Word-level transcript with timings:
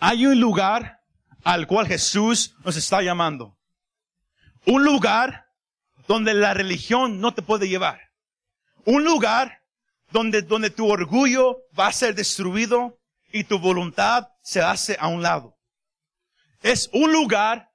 Hay 0.00 0.26
un 0.26 0.40
lugar 0.40 1.00
al 1.42 1.66
cual 1.66 1.86
Jesús 1.86 2.54
nos 2.64 2.76
está 2.76 3.02
llamando. 3.02 3.58
Un 4.64 4.84
lugar 4.84 5.46
donde 6.06 6.34
la 6.34 6.54
religión 6.54 7.20
no 7.20 7.34
te 7.34 7.42
puede 7.42 7.68
llevar. 7.68 8.00
Un 8.84 9.04
lugar 9.04 9.62
donde, 10.10 10.42
donde 10.42 10.70
tu 10.70 10.88
orgullo 10.88 11.58
va 11.78 11.88
a 11.88 11.92
ser 11.92 12.14
destruido 12.14 12.98
y 13.32 13.44
tu 13.44 13.58
voluntad 13.58 14.28
se 14.42 14.62
hace 14.62 14.96
a 15.00 15.08
un 15.08 15.22
lado. 15.22 15.58
Es 16.62 16.88
un 16.92 17.12
lugar 17.12 17.70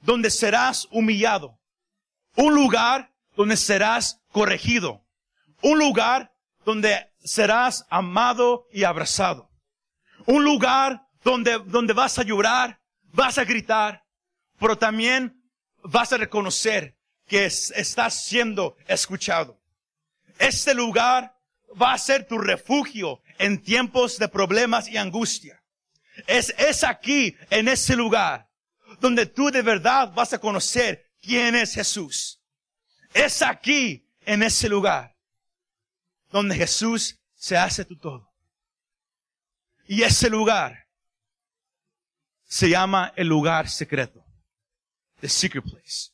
donde 0.00 0.30
serás 0.30 0.86
humillado. 0.90 1.58
Un 2.36 2.54
lugar 2.54 3.12
donde 3.36 3.56
serás 3.56 4.20
corregido. 4.30 5.04
Un 5.60 5.78
lugar 5.78 6.32
donde 6.64 7.10
serás 7.24 7.86
amado 7.90 8.66
y 8.72 8.84
abrazado. 8.84 9.50
Un 10.26 10.44
lugar 10.44 11.03
donde, 11.24 11.58
donde 11.66 11.94
vas 11.94 12.18
a 12.18 12.22
llorar, 12.22 12.78
vas 13.12 13.38
a 13.38 13.44
gritar, 13.44 14.04
pero 14.58 14.78
también 14.78 15.42
vas 15.82 16.12
a 16.12 16.18
reconocer 16.18 16.96
que 17.26 17.46
estás 17.46 18.24
siendo 18.24 18.76
escuchado. 18.86 19.58
Este 20.38 20.74
lugar 20.74 21.36
va 21.80 21.94
a 21.94 21.98
ser 21.98 22.26
tu 22.26 22.38
refugio 22.38 23.22
en 23.38 23.62
tiempos 23.62 24.18
de 24.18 24.28
problemas 24.28 24.88
y 24.88 24.98
angustia. 24.98 25.62
Es, 26.26 26.54
es 26.58 26.84
aquí, 26.84 27.36
en 27.50 27.68
ese 27.68 27.96
lugar, 27.96 28.48
donde 29.00 29.26
tú 29.26 29.50
de 29.50 29.62
verdad 29.62 30.12
vas 30.12 30.32
a 30.32 30.38
conocer 30.38 31.10
quién 31.20 31.54
es 31.56 31.74
Jesús. 31.74 32.40
Es 33.14 33.42
aquí, 33.42 34.06
en 34.26 34.42
ese 34.42 34.68
lugar, 34.68 35.16
donde 36.30 36.56
Jesús 36.56 37.18
se 37.34 37.56
hace 37.56 37.84
tu 37.84 37.96
todo. 37.96 38.32
Y 39.86 40.02
ese 40.02 40.30
lugar 40.30 40.83
se 42.46 42.68
llama 42.68 43.12
el 43.16 43.28
lugar 43.28 43.68
secreto. 43.68 44.24
The 45.20 45.28
secret 45.28 45.64
place. 45.64 46.10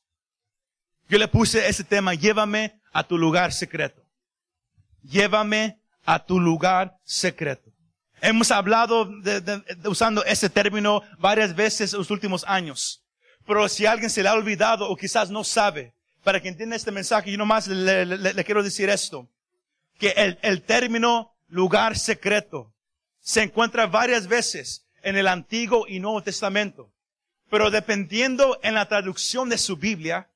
Yo 1.09 1.19
le 1.19 1.29
puse 1.29 1.67
ese 1.67 1.83
tema, 1.83 2.15
llévame 2.15 2.81
a 2.93 3.03
tu 3.03 3.19
lugar 3.19 3.53
secreto. 3.53 4.03
Llévame 5.03 5.81
a 6.05 6.25
tu 6.25 6.39
lugar 6.39 6.97
secreto. 7.05 7.71
Hemos 8.23 8.51
hablado 8.51 9.07
de, 9.07 9.63
usando 9.87 10.25
ese 10.25 10.51
término 10.51 11.03
varias 11.19 11.55
veces 11.55 11.93
en 11.93 11.99
los 11.99 12.11
últimos 12.11 12.45
años. 12.47 13.03
Pero 13.47 13.69
si 13.69 13.87
alguien 13.87 14.11
se 14.11 14.23
le 14.23 14.29
ha 14.29 14.35
olvidado 14.35 14.89
o 14.89 14.97
quizás 14.97 15.31
no 15.31 15.43
sabe, 15.43 15.95
para 16.23 16.41
que 16.41 16.49
entienda 16.49 16.77
este 16.77 16.93
mensaje, 16.93 17.33
yo 17.33 17.39
nomás 17.39 17.67
le, 17.67 18.05
le, 18.05 18.45
quiero 18.45 18.63
decir 18.63 18.91
esto. 18.91 19.29
Que 19.99 20.37
el 20.43 20.63
término 20.63 21.35
lugar 21.49 21.99
secreto 21.99 22.73
se 23.21 23.43
encuentra 23.43 23.87
varias 23.87 24.27
veces 24.27 24.87
en 25.03 25.17
el 25.17 25.29
Antiguo 25.29 25.87
y 25.89 26.01
Nuevo 26.01 26.23
Testamento. 26.23 26.91
Pero 27.51 27.71
dependiendo 27.71 28.59
en 28.63 28.75
la 28.75 28.87
traducción 28.87 29.49
de 29.49 29.59
su 29.59 29.77
Biblia, 29.77 30.31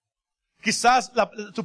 quizás 0.62 1.12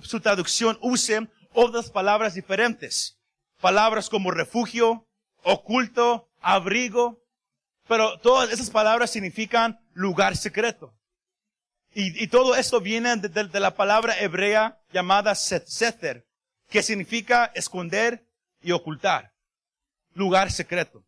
su, 0.03 0.19
traducción 0.19 0.77
use 0.81 1.27
otras 1.53 1.89
palabras 1.89 2.35
diferentes. 2.35 3.17
Palabras 3.59 4.09
como 4.09 4.31
refugio, 4.31 5.07
oculto, 5.43 6.29
abrigo. 6.39 7.19
Pero 7.87 8.19
todas 8.19 8.51
esas 8.51 8.69
palabras 8.69 9.09
significan 9.09 9.79
lugar 9.93 10.37
secreto. 10.37 10.93
Y, 11.91 12.27
todo 12.27 12.55
esto 12.55 12.79
viene 12.79 13.15
de, 13.15 13.59
la 13.59 13.75
palabra 13.75 14.19
hebrea 14.19 14.79
llamada 14.93 15.33
seter, 15.33 16.27
que 16.69 16.83
significa 16.83 17.51
esconder 17.55 18.27
y 18.61 18.71
ocultar. 18.71 19.33
Lugar 20.13 20.51
secreto. 20.51 21.03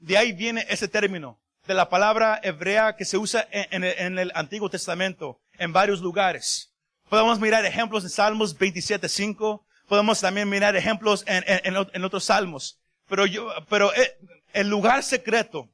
De 0.00 0.16
ahí 0.16 0.32
viene 0.32 0.66
ese 0.68 0.88
término, 0.88 1.38
de 1.66 1.74
la 1.74 1.88
palabra 1.88 2.40
hebrea 2.42 2.96
que 2.96 3.04
se 3.04 3.18
usa 3.18 3.46
en, 3.52 3.84
el 4.18 4.32
Antiguo 4.34 4.70
Testamento, 4.70 5.40
en 5.58 5.72
varios 5.72 6.00
lugares. 6.00 6.72
Podemos 7.08 7.38
mirar 7.38 7.64
ejemplos 7.66 8.02
en 8.04 8.10
Salmos 8.10 8.58
27.5, 8.58 9.62
podemos 9.86 10.20
también 10.20 10.48
mirar 10.48 10.74
ejemplos 10.74 11.22
en, 11.26 12.04
otros 12.04 12.24
salmos. 12.24 12.80
Pero 13.08 13.26
yo, 13.26 13.52
pero 13.68 13.94
eh, 13.94 14.16
el 14.54 14.68
lugar 14.68 15.02
secreto, 15.02 15.68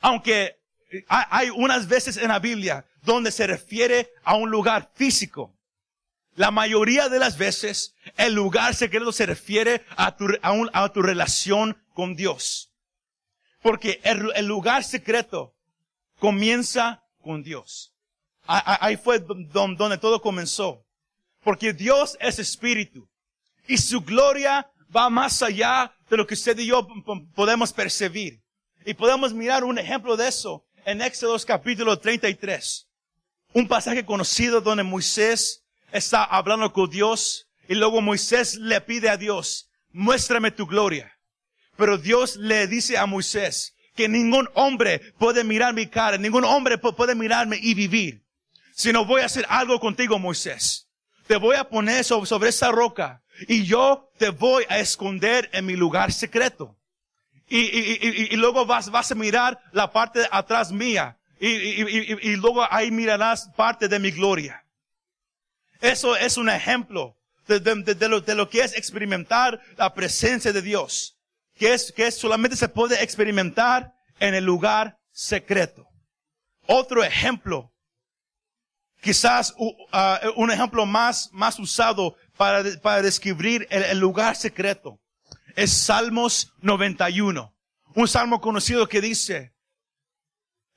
aunque 0.00 0.58
hay 1.06 1.50
unas 1.50 1.86
veces 1.86 2.16
en 2.16 2.28
la 2.28 2.40
Biblia 2.40 2.84
donde 3.02 3.30
se 3.30 3.46
refiere 3.46 4.10
a 4.24 4.34
un 4.34 4.50
lugar 4.50 4.90
físico, 4.94 5.54
la 6.34 6.50
mayoría 6.50 7.08
de 7.08 7.20
las 7.20 7.38
veces 7.38 7.94
el 8.16 8.34
lugar 8.34 8.74
secreto 8.74 9.12
se 9.12 9.26
refiere 9.26 9.84
a 9.96 10.16
tu, 10.16 10.26
a, 10.42 10.82
a 10.82 10.92
tu 10.92 11.02
relación 11.02 11.80
con 11.94 12.16
Dios. 12.16 12.69
Porque 13.62 14.00
el, 14.04 14.46
lugar 14.46 14.84
secreto 14.84 15.54
comienza 16.18 17.02
con 17.22 17.42
Dios. 17.42 17.92
Ahí 18.46 18.96
fue 18.96 19.18
donde 19.20 19.98
todo 19.98 20.20
comenzó. 20.20 20.84
Porque 21.42 21.72
Dios 21.72 22.16
es 22.20 22.38
espíritu. 22.38 23.08
Y 23.66 23.78
su 23.78 24.00
gloria 24.00 24.70
va 24.94 25.08
más 25.10 25.42
allá 25.42 25.94
de 26.08 26.16
lo 26.16 26.26
que 26.26 26.34
usted 26.34 26.58
y 26.58 26.66
yo 26.66 26.86
podemos 27.34 27.72
percibir. 27.72 28.42
Y 28.84 28.94
podemos 28.94 29.32
mirar 29.32 29.62
un 29.62 29.78
ejemplo 29.78 30.16
de 30.16 30.28
eso 30.28 30.64
en 30.84 31.02
Éxodo 31.02 31.36
capítulo 31.46 31.98
33. 31.98 32.88
Un 33.52 33.68
pasaje 33.68 34.04
conocido 34.04 34.60
donde 34.60 34.82
Moisés 34.82 35.64
está 35.92 36.24
hablando 36.24 36.72
con 36.72 36.88
Dios 36.88 37.48
y 37.68 37.74
luego 37.74 38.00
Moisés 38.00 38.56
le 38.56 38.80
pide 38.80 39.08
a 39.08 39.16
Dios, 39.16 39.70
muéstrame 39.92 40.50
tu 40.50 40.66
gloria. 40.66 41.16
Pero 41.80 41.96
Dios 41.96 42.36
le 42.36 42.66
dice 42.66 42.98
a 42.98 43.06
Moisés 43.06 43.74
que 43.96 44.06
ningún 44.06 44.50
hombre 44.52 45.00
puede 45.18 45.44
mirar 45.44 45.72
mi 45.72 45.86
cara, 45.86 46.18
ningún 46.18 46.44
hombre 46.44 46.76
puede 46.76 47.14
mirarme 47.14 47.58
y 47.58 47.72
vivir. 47.72 48.22
Si 48.74 48.92
no 48.92 49.06
voy 49.06 49.22
a 49.22 49.24
hacer 49.24 49.46
algo 49.48 49.80
contigo, 49.80 50.18
Moisés. 50.18 50.90
Te 51.26 51.36
voy 51.36 51.56
a 51.56 51.64
poner 51.64 52.04
sobre, 52.04 52.50
esa 52.50 52.70
roca 52.70 53.22
y 53.48 53.64
yo 53.64 54.10
te 54.18 54.28
voy 54.28 54.64
a 54.68 54.78
esconder 54.78 55.48
en 55.54 55.64
mi 55.64 55.74
lugar 55.74 56.12
secreto. 56.12 56.76
Y, 57.48 58.36
luego 58.36 58.66
vas, 58.66 58.90
a 59.10 59.14
mirar 59.14 59.58
la 59.72 59.90
parte 59.90 60.20
atrás 60.30 60.70
mía. 60.70 61.18
Y, 61.40 62.36
luego 62.36 62.62
ahí 62.70 62.90
mirarás 62.90 63.48
parte 63.56 63.88
de 63.88 63.98
mi 63.98 64.10
gloria. 64.10 64.66
Eso 65.80 66.14
es 66.14 66.36
un 66.36 66.50
ejemplo 66.50 67.16
de, 67.46 67.58
de, 67.58 67.94
de, 67.94 68.08
lo, 68.08 68.20
de, 68.20 68.34
lo, 68.34 68.50
que 68.50 68.60
es 68.60 68.76
experimentar 68.76 69.58
la 69.78 69.94
presencia 69.94 70.52
de 70.52 70.60
Dios. 70.60 71.16
Que 71.60 71.74
es, 71.74 71.92
que 71.92 72.10
solamente 72.10 72.56
se 72.56 72.70
puede 72.70 73.02
experimentar 73.02 73.92
en 74.18 74.34
el 74.34 74.44
lugar 74.44 74.98
secreto. 75.12 75.86
Otro 76.66 77.04
ejemplo, 77.04 77.74
quizás 79.02 79.54
uh, 79.58 79.70
un 80.36 80.50
ejemplo 80.50 80.86
más, 80.86 81.28
más 81.32 81.58
usado 81.58 82.16
para, 82.38 82.64
para 82.80 83.02
describir 83.02 83.68
el, 83.68 83.98
lugar 83.98 84.36
secreto. 84.36 85.02
Es 85.54 85.70
Salmos 85.70 86.54
91. 86.62 87.54
Un 87.94 88.08
salmo 88.08 88.40
conocido 88.40 88.88
que 88.88 89.02
dice 89.02 89.52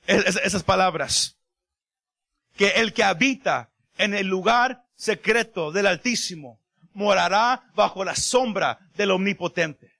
es, 0.06 0.36
esas 0.36 0.64
palabras. 0.64 1.38
Que 2.58 2.72
el 2.82 2.92
que 2.92 3.06
habita 3.06 3.72
en 3.98 4.14
el 4.14 4.28
lugar 4.28 4.84
secreto 4.96 5.72
del 5.72 5.88
Altísimo 5.88 6.60
morará 6.92 7.72
bajo 7.74 8.04
la 8.04 8.18
sombra 8.18 8.80
del 8.96 9.12
Omnipotente. 9.12 9.93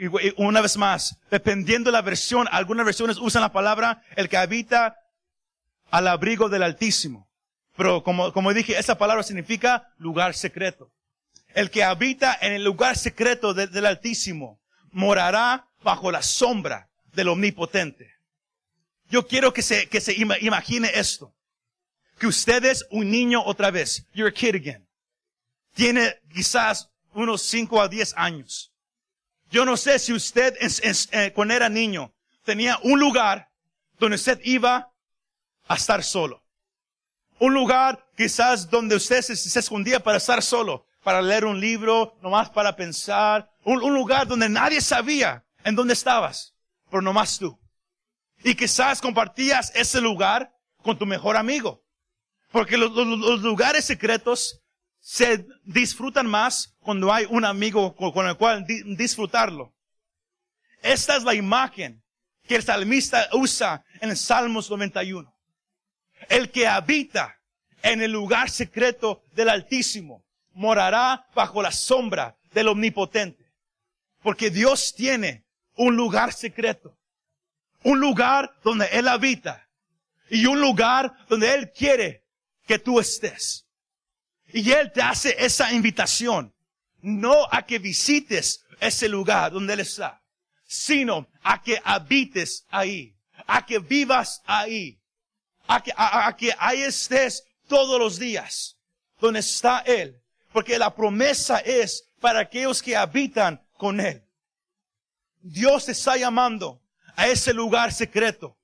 Y 0.00 0.08
una 0.38 0.62
vez 0.62 0.78
más, 0.78 1.18
dependiendo 1.30 1.90
de 1.90 1.92
la 1.92 2.00
versión, 2.00 2.48
algunas 2.50 2.86
versiones 2.86 3.18
usan 3.18 3.42
la 3.42 3.52
palabra 3.52 4.02
el 4.16 4.30
que 4.30 4.38
habita 4.38 4.96
al 5.90 6.08
abrigo 6.08 6.48
del 6.48 6.62
Altísimo. 6.62 7.28
Pero 7.76 8.02
como, 8.02 8.32
como 8.32 8.54
dije, 8.54 8.78
esa 8.78 8.96
palabra 8.96 9.22
significa 9.22 9.92
lugar 9.98 10.32
secreto. 10.32 10.90
El 11.52 11.70
que 11.70 11.84
habita 11.84 12.34
en 12.40 12.54
el 12.54 12.64
lugar 12.64 12.96
secreto 12.96 13.52
de, 13.52 13.66
del 13.66 13.84
Altísimo 13.84 14.58
morará 14.90 15.68
bajo 15.82 16.10
la 16.10 16.22
sombra 16.22 16.88
del 17.12 17.28
Omnipotente. 17.28 18.10
Yo 19.10 19.26
quiero 19.26 19.52
que 19.52 19.60
se, 19.60 19.86
que 19.90 20.00
se 20.00 20.14
imagine 20.14 20.90
esto. 20.94 21.34
Que 22.18 22.26
usted 22.26 22.64
es 22.64 22.86
un 22.90 23.10
niño 23.10 23.42
otra 23.44 23.70
vez. 23.70 24.06
You're 24.14 24.30
a 24.30 24.32
kid 24.32 24.54
again. 24.54 24.88
Tiene 25.74 26.14
quizás 26.32 26.88
unos 27.12 27.42
5 27.42 27.82
a 27.82 27.88
10 27.88 28.14
años. 28.16 28.69
Yo 29.50 29.64
no 29.64 29.76
sé 29.76 29.98
si 29.98 30.12
usted, 30.12 30.56
eh, 30.60 31.32
cuando 31.34 31.54
era 31.54 31.68
niño, 31.68 32.12
tenía 32.44 32.78
un 32.84 33.00
lugar 33.00 33.50
donde 33.98 34.14
usted 34.14 34.40
iba 34.44 34.92
a 35.66 35.74
estar 35.74 36.04
solo. 36.04 36.42
Un 37.40 37.54
lugar 37.54 38.06
quizás 38.16 38.70
donde 38.70 38.94
usted 38.94 39.22
se, 39.22 39.58
escondía 39.58 40.00
para 40.00 40.18
estar 40.18 40.42
solo, 40.42 40.86
para 41.02 41.20
leer 41.20 41.44
un 41.46 41.58
libro, 41.58 42.16
nomás 42.22 42.50
para 42.50 42.76
pensar. 42.76 43.50
Un, 43.64 43.92
lugar 43.92 44.28
donde 44.28 44.48
nadie 44.48 44.80
sabía 44.80 45.44
en 45.64 45.74
dónde 45.74 45.94
estabas, 45.94 46.54
pero 46.88 47.02
nomás 47.02 47.38
tú. 47.38 47.58
Y 48.44 48.54
quizás 48.54 49.00
compartías 49.00 49.72
ese 49.74 50.00
lugar 50.00 50.54
con 50.82 50.96
tu 50.96 51.06
mejor 51.06 51.36
amigo. 51.36 51.82
Porque 52.52 52.76
los 52.76 52.92
lugares 53.42 53.84
secretos 53.84 54.60
se 55.00 55.46
disfrutan 55.64 56.26
más 56.26 56.74
cuando 56.80 57.12
hay 57.12 57.26
un 57.28 57.44
amigo 57.44 57.94
con, 57.96 58.26
el 58.26 58.36
cual 58.36 58.64
di, 58.66 58.82
disfrutarlo. 58.96 59.74
Esta 60.82 61.16
es 61.16 61.24
la 61.24 61.34
imagen 61.34 62.02
que 62.46 62.56
el 62.56 62.62
salmista 62.62 63.28
usa 63.32 63.84
en 64.00 64.10
el 64.10 64.16
Salmos 64.16 64.70
91. 64.70 65.32
El 66.28 66.50
que 66.50 66.66
habita 66.66 67.38
en 67.82 68.02
el 68.02 68.12
lugar 68.12 68.50
secreto 68.50 69.22
del 69.32 69.48
Altísimo 69.48 70.24
morará 70.52 71.26
bajo 71.34 71.62
la 71.62 71.72
sombra 71.72 72.36
del 72.52 72.68
Omnipotente. 72.68 73.44
Porque 74.22 74.50
Dios 74.50 74.94
tiene 74.94 75.44
un 75.76 75.96
lugar 75.96 76.32
secreto. 76.32 76.96
Un 77.82 78.00
lugar 78.00 78.52
donde 78.62 78.86
Él 78.92 79.08
habita. 79.08 79.66
Y 80.28 80.46
un 80.46 80.60
lugar 80.60 81.14
donde 81.28 81.54
Él 81.54 81.72
quiere 81.72 82.24
que 82.66 82.78
tú 82.78 83.00
estés. 83.00 83.66
Y 84.52 84.70
Él 84.72 84.92
te 84.92 85.02
hace 85.02 85.34
esa 85.38 85.72
invitación. 85.72 86.54
No 87.02 87.46
a 87.50 87.64
que 87.64 87.78
visites 87.78 88.64
ese 88.80 89.08
lugar 89.08 89.52
donde 89.52 89.72
Él 89.72 89.80
está, 89.80 90.22
sino 90.66 91.28
a 91.42 91.62
que 91.62 91.80
habites 91.84 92.66
ahí. 92.68 93.14
A 93.46 93.64
que 93.64 93.78
vivas 93.78 94.42
ahí. 94.46 94.98
A 95.66 95.82
que, 95.82 95.92
a 95.96 96.36
que 96.36 96.52
ahí 96.58 96.82
estés 96.82 97.44
todos 97.68 97.98
los 97.98 98.18
días 98.18 98.76
donde 99.20 99.40
está 99.40 99.80
Él. 99.80 100.20
Porque 100.52 100.78
la 100.78 100.94
promesa 100.94 101.58
es 101.58 102.04
para 102.20 102.40
aquellos 102.40 102.82
que 102.82 102.96
habitan 102.96 103.62
con 103.76 104.00
Él. 104.00 104.22
Dios 105.40 105.88
está 105.88 106.16
llamando 106.16 106.82
a 107.16 107.28
ese 107.28 107.54
lugar 107.54 107.92
secreto, 107.92 108.56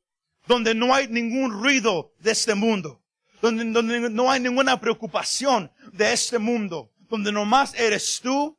donde 0.47 0.75
no 0.75 0.95
hay 0.95 1.09
ningún 1.09 1.53
ruido 1.53 2.13
de 2.19 2.33
este 2.33 2.55
mundo, 2.55 3.03
donde, 3.41 3.65
donde 3.65 4.11
no 4.11 4.31
hay 4.31 4.41
ninguna 4.41 4.81
preocupación 4.81 5.71
de 5.93 6.13
este 6.13 6.39
mundo, 6.39 6.93
donde 7.09 7.33
nomás 7.33 7.75
eres 7.75 8.21
tú 8.21 8.59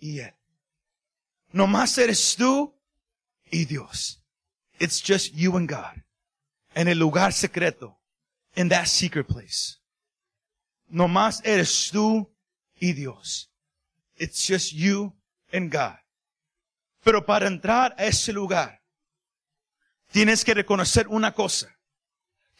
y 0.00 0.20
Él. 0.20 0.34
Nomás 1.52 1.96
eres 1.98 2.36
tú 2.36 2.74
y 3.50 3.64
Dios. 3.64 4.22
It's 4.78 5.02
just 5.02 5.34
you 5.34 5.56
and 5.56 5.68
God. 5.68 6.02
En 6.74 6.88
el 6.88 6.98
lugar 6.98 7.32
secreto. 7.32 7.98
In 8.54 8.68
that 8.68 8.86
secret 8.86 9.26
place. 9.26 9.78
Nomás 10.88 11.40
eres 11.44 11.90
tú 11.90 12.30
y 12.80 12.92
Dios. 12.92 13.50
It's 14.16 14.46
just 14.46 14.72
you 14.72 15.14
and 15.52 15.72
God. 15.72 15.98
Pero 17.04 17.24
para 17.24 17.46
entrar 17.46 17.94
a 17.98 18.04
ese 18.04 18.32
lugar, 18.32 18.82
tienes 20.10 20.44
que 20.44 20.54
reconocer 20.54 21.06
una 21.08 21.32
cosa. 21.32 21.77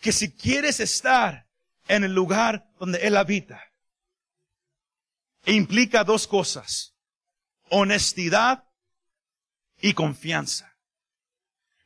Que 0.00 0.12
si 0.12 0.32
quieres 0.32 0.80
estar 0.80 1.46
en 1.88 2.04
el 2.04 2.14
lugar 2.14 2.68
donde 2.78 2.98
Él 2.98 3.16
habita, 3.16 3.62
implica 5.46 6.04
dos 6.04 6.26
cosas. 6.26 6.94
Honestidad 7.70 8.64
y 9.80 9.94
confianza. 9.94 10.76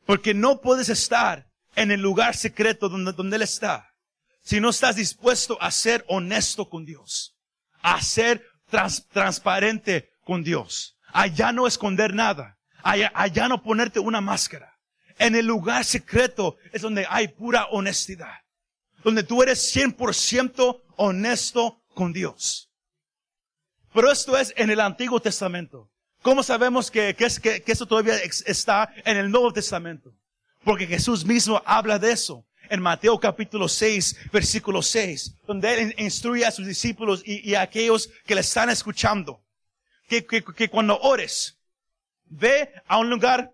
Porque 0.06 0.34
no 0.34 0.60
puedes 0.60 0.88
estar 0.88 1.50
en 1.74 1.90
el 1.90 2.00
lugar 2.00 2.36
secreto 2.36 2.88
donde, 2.88 3.36
Él 3.36 3.42
está 3.42 3.92
si 4.42 4.60
no 4.60 4.70
estás 4.70 4.96
dispuesto 4.96 5.56
a 5.60 5.70
ser 5.70 6.04
honesto 6.08 6.68
con 6.68 6.84
Dios, 6.84 7.36
a 7.80 8.00
ser 8.02 8.44
transparente 9.12 10.10
con 10.24 10.42
Dios, 10.42 10.96
allá 11.12 11.52
no 11.52 11.66
esconder 11.66 12.12
nada, 12.12 12.58
allá 12.82 13.48
no 13.48 13.62
ponerte 13.62 14.00
una 14.00 14.20
máscara. 14.20 14.71
En 15.18 15.34
el 15.34 15.46
lugar 15.46 15.84
secreto 15.84 16.56
es 16.72 16.82
donde 16.82 17.06
hay 17.08 17.28
pura 17.28 17.66
honestidad, 17.66 18.40
donde 19.04 19.22
tú 19.22 19.42
eres 19.42 19.74
100% 19.74 20.82
honesto 20.96 21.82
con 21.94 22.12
Dios. 22.12 22.70
Pero 23.92 24.10
esto 24.10 24.36
es 24.36 24.52
en 24.56 24.70
el 24.70 24.80
Antiguo 24.80 25.20
Testamento. 25.20 25.90
¿Cómo 26.22 26.42
sabemos 26.42 26.90
que, 26.90 27.14
que, 27.14 27.62
eso 27.66 27.86
todavía 27.86 28.16
está 28.46 28.92
en 29.04 29.16
el 29.16 29.30
Nuevo 29.30 29.52
Testamento? 29.52 30.14
Porque 30.64 30.86
Jesús 30.86 31.24
mismo 31.24 31.60
habla 31.66 31.98
de 31.98 32.12
eso 32.12 32.46
en 32.70 32.80
Mateo 32.80 33.18
capítulo 33.18 33.68
6, 33.68 34.30
versículo 34.32 34.82
6, 34.82 35.36
donde 35.46 35.74
Él 35.74 35.94
instruye 35.98 36.46
a 36.46 36.52
sus 36.52 36.66
discípulos 36.66 37.22
y, 37.26 37.54
a 37.54 37.62
aquellos 37.62 38.08
que 38.24 38.34
le 38.34 38.40
están 38.40 38.70
escuchando, 38.70 39.44
que, 40.08 40.24
que 40.24 40.68
cuando 40.70 40.98
ores, 41.00 41.58
ve 42.24 42.72
a 42.86 42.98
un 42.98 43.10
lugar 43.10 43.52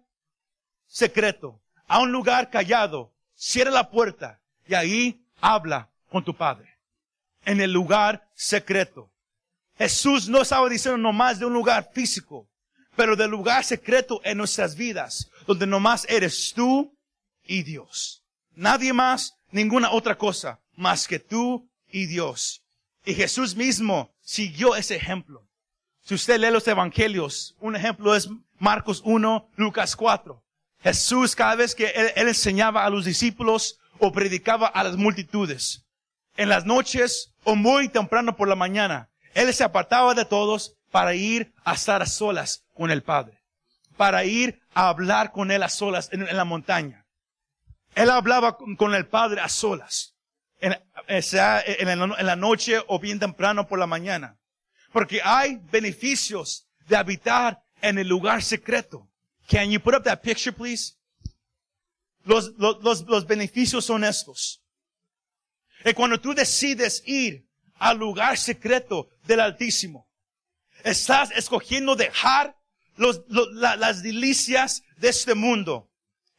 secreto, 0.89 1.61
a 1.87 2.01
un 2.01 2.11
lugar 2.11 2.51
callado, 2.51 3.13
cierra 3.35 3.71
la 3.71 3.91
puerta 3.91 4.41
y 4.67 4.75
ahí 4.75 5.25
habla 5.41 5.91
con 6.11 6.25
tu 6.25 6.35
Padre. 6.35 6.79
En 7.45 7.61
el 7.61 7.73
lugar 7.73 8.29
secreto. 8.35 9.11
Jesús 9.77 10.29
no 10.29 10.43
estaba 10.43 10.69
diciendo 10.69 10.99
nomás 10.99 11.39
de 11.39 11.47
un 11.47 11.53
lugar 11.53 11.91
físico, 11.95 12.49
pero 12.97 13.15
del 13.15 13.31
lugar 13.31 13.65
secreto 13.65 14.21
en 14.25 14.39
nuestras 14.39 14.75
vidas, 14.75 15.31
donde 15.47 15.67
nomás 15.67 16.05
eres 16.09 16.53
tú 16.53 16.93
y 17.47 17.63
Dios. 17.63 18.25
Nadie 18.55 18.93
más, 18.93 19.37
ninguna 19.53 19.93
otra 19.93 20.19
cosa, 20.19 20.61
más 20.75 21.07
que 21.07 21.21
tú 21.21 21.71
y 21.89 22.07
Dios. 22.07 22.65
Y 23.05 23.15
Jesús 23.15 23.55
mismo 23.55 24.13
siguió 24.21 24.75
ese 24.75 24.97
ejemplo. 24.97 25.47
Si 26.03 26.15
usted 26.15 26.41
lee 26.41 26.51
los 26.51 26.67
evangelios, 26.67 27.55
un 27.61 27.77
ejemplo 27.77 28.17
es 28.17 28.29
Marcos 28.59 29.01
1, 29.05 29.51
Lucas 29.57 29.95
4. 29.95 30.43
Jesús 30.83 31.35
cada 31.35 31.57
vez 31.57 31.75
que 31.75 31.87
él, 31.89 32.29
enseñaba 32.29 32.85
a 32.85 32.91
los 32.91 33.05
discípulos 33.05 33.79
o 33.99 34.13
predicaba 34.13 34.67
a 34.67 34.85
las 34.85 34.97
multitudes, 34.97 35.85
en 36.37 36.49
las 36.49 36.65
noches 36.65 37.33
o 37.45 37.57
muy 37.57 37.89
temprano 37.89 38.37
por 38.37 38.49
la 38.49 38.55
mañana, 38.55 39.09
él 39.35 39.53
se 39.53 39.65
apartaba 39.65 40.15
de 40.15 40.25
todos 40.25 40.77
para 40.91 41.15
ir 41.15 41.53
a 41.65 41.75
estar 41.75 42.01
a 42.01 42.07
solas 42.07 42.65
con 42.75 42.91
el 42.91 43.03
Padre, 43.03 43.39
para 43.97 44.25
ir 44.25 44.61
a 44.73 44.89
hablar 44.89 45.33
con 45.33 45.51
él 45.51 45.63
a 45.63 45.69
solas 45.69 46.09
en 46.13 46.25
la 46.37 46.45
montaña. 46.45 47.05
Él 47.95 48.11
hablaba 48.11 48.57
con 48.57 48.95
el 48.95 49.07
Padre 49.07 49.41
a 49.41 49.49
solas, 49.49 50.15
en, 50.61 50.77
sea 51.23 51.61
en 51.67 52.27
la 52.27 52.37
noche 52.37 52.81
o 52.87 52.99
bien 52.99 53.19
temprano 53.19 53.67
por 53.67 53.79
la 53.79 53.87
mañana. 53.87 54.37
Porque 54.93 55.21
hay 55.23 55.61
beneficios 55.71 56.69
de 56.87 56.97
habitar 56.97 57.61
en 57.83 57.99
el 57.99 58.09
lugar 58.09 58.43
secreto. 58.43 59.08
Can 59.49 59.71
you 59.71 59.81
put 59.81 59.95
up 59.95 60.05
that 60.05 60.23
picture, 60.23 60.53
please? 60.53 60.95
Los, 62.27 62.51
los, 62.59 63.03
los, 63.07 63.27
beneficios 63.27 63.87
son 63.87 64.05
estos. 64.05 64.63
Y 65.85 65.95
cuando 65.95 66.21
tú 66.21 66.35
decides 66.35 67.03
ir 67.07 67.49
al 67.79 67.97
lugar 67.97 68.37
secreto 68.37 69.09
del 69.25 69.41
Altísimo, 69.41 70.07
estás 70.85 71.31
escogiendo 71.31 71.97
dejar 71.97 72.59
los, 72.97 73.23
las 73.29 74.03
delicias 74.03 74.83
de 74.99 75.09
este 75.09 75.35
mundo 75.35 75.91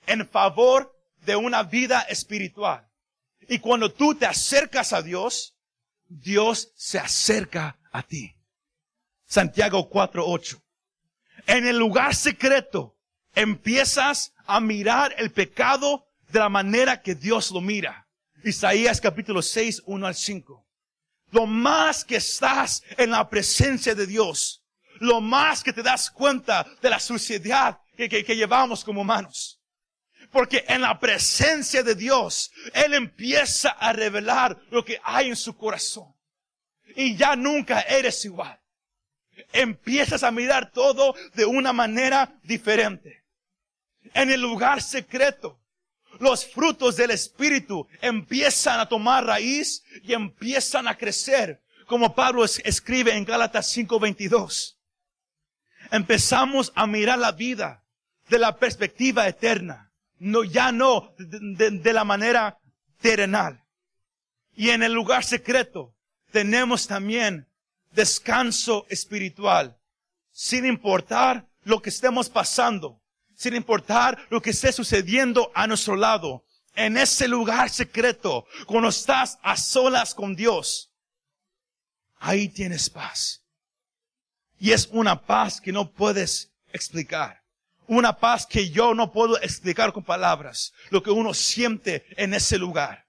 en 0.05 0.27
favor 0.27 0.95
de 1.25 1.35
una 1.35 1.63
vida 1.63 2.01
espiritual. 2.01 2.87
Y 3.47 3.57
cuando 3.57 3.91
tú 3.91 4.13
te 4.13 4.27
acercas 4.27 4.93
a 4.93 5.01
Dios, 5.01 5.55
Dios 6.07 6.71
se 6.75 6.99
acerca 6.99 7.79
a 7.91 8.03
ti. 8.03 8.35
Santiago 9.25 9.89
4:8. 9.89 10.61
En 11.47 11.65
el 11.65 11.79
lugar 11.79 12.13
secreto 12.13 12.98
empiezas 13.39 14.33
a 14.45 14.59
mirar 14.59 15.15
el 15.17 15.31
pecado 15.31 16.05
de 16.29 16.39
la 16.39 16.49
manera 16.49 17.01
que 17.01 17.15
Dios 17.15 17.51
lo 17.51 17.61
mira. 17.61 18.07
Isaías 18.43 18.99
capítulo 18.99 19.41
6, 19.41 19.83
1 19.85 20.07
al 20.07 20.15
5. 20.15 20.65
Lo 21.31 21.45
más 21.45 22.03
que 22.03 22.17
estás 22.17 22.83
en 22.97 23.11
la 23.11 23.29
presencia 23.29 23.95
de 23.95 24.07
Dios, 24.07 24.63
lo 24.99 25.21
más 25.21 25.63
que 25.63 25.71
te 25.71 25.83
das 25.83 26.11
cuenta 26.11 26.65
de 26.81 26.89
la 26.89 26.99
suciedad 26.99 27.79
que, 27.95 28.09
que 28.09 28.35
llevamos 28.35 28.83
como 28.83 29.01
humanos. 29.01 29.61
Porque 30.31 30.65
en 30.67 30.81
la 30.81 30.99
presencia 30.99 31.81
de 31.81 31.95
Dios, 31.95 32.51
Él 32.73 32.93
empieza 32.93 33.69
a 33.69 33.93
revelar 33.93 34.59
lo 34.69 34.83
que 34.83 34.99
hay 35.03 35.29
en 35.29 35.35
su 35.35 35.55
corazón. 35.55 36.13
Y 36.95 37.15
ya 37.15 37.35
nunca 37.35 37.81
eres 37.81 38.25
igual. 38.25 38.59
Empiezas 39.53 40.23
a 40.23 40.31
mirar 40.31 40.71
todo 40.71 41.15
de 41.33 41.45
una 41.45 41.71
manera 41.71 42.37
diferente. 42.43 43.18
En 44.13 44.31
el 44.31 44.41
lugar 44.41 44.81
secreto, 44.81 45.59
los 46.19 46.45
frutos 46.45 46.95
del 46.95 47.11
Espíritu 47.11 47.87
empiezan 48.01 48.79
a 48.79 48.87
tomar 48.87 49.25
raíz 49.25 49.83
y 50.03 50.13
empiezan 50.13 50.87
a 50.87 50.97
crecer. 50.97 51.61
Como 51.85 52.13
Pablo 52.13 52.43
escribe 52.45 53.15
en 53.15 53.25
Gálatas 53.25 53.67
5:22. 53.75 54.77
Empezamos 55.91 56.71
a 56.75 56.85
mirar 56.85 57.19
la 57.19 57.31
vida 57.31 57.83
de 58.29 58.39
la 58.39 58.57
perspectiva 58.57 59.27
eterna 59.27 59.89
no, 60.19 60.43
ya 60.43 60.71
no 60.71 61.13
de, 61.17 61.93
la 61.93 62.03
manera 62.03 62.59
terrenal. 62.99 63.63
Y 64.55 64.69
en 64.69 64.83
el 64.83 64.93
lugar 64.93 65.23
secreto 65.23 65.95
tenemos 66.31 66.87
también 66.87 67.47
descanso 67.91 68.85
espiritual, 68.89 69.79
sin 70.31 70.65
importar 70.65 71.47
lo 71.63 71.81
que 71.81 71.89
estemos 71.89 72.29
pasando, 72.29 72.98
sin 73.39 73.55
importar 73.55 74.27
lo 74.29 74.41
que 74.41 74.49
esté 74.49 74.73
sucediendo 74.73 75.49
a 75.55 75.65
nuestro 75.65 75.95
lado. 75.95 76.43
En 76.75 76.97
ese 76.97 77.25
lugar 77.25 77.69
secreto, 77.69 78.45
cuando 78.65 78.89
estás 78.89 79.39
a 79.41 79.55
solas 79.55 80.13
con 80.13 80.35
Dios, 80.35 80.91
ahí 82.17 82.49
tienes 82.49 82.89
paz. 82.89 83.41
Y 84.59 84.71
es 84.71 84.89
una 84.91 85.25
paz 85.25 85.61
que 85.61 85.71
no 85.71 85.89
puedes 85.89 86.51
explicar 86.73 87.39
una 87.87 88.15
paz 88.19 88.45
que 88.45 88.69
yo 88.69 88.93
no 88.93 89.11
puedo 89.11 89.41
explicar 89.41 89.91
con 89.91 90.03
palabras, 90.03 90.73
lo 90.91 91.01
que 91.01 91.09
uno 91.09 91.33
siente 91.33 92.05
en 92.17 92.35
ese 92.35 92.59
lugar. 92.59 93.07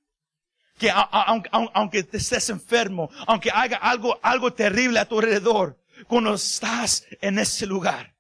Que 0.79 0.91
aunque, 0.91 2.03
te 2.03 2.17
estés 2.17 2.49
enfermo, 2.49 3.11
aunque 3.27 3.51
haga 3.51 3.77
algo, 3.77 4.19
algo 4.23 4.55
terrible 4.55 4.99
a 4.99 5.05
tu 5.05 5.19
alrededor, 5.19 5.79
cuando 6.09 6.33
estás 6.33 7.05
en 7.21 7.39
ese 7.39 7.67
lugar, 7.67 8.15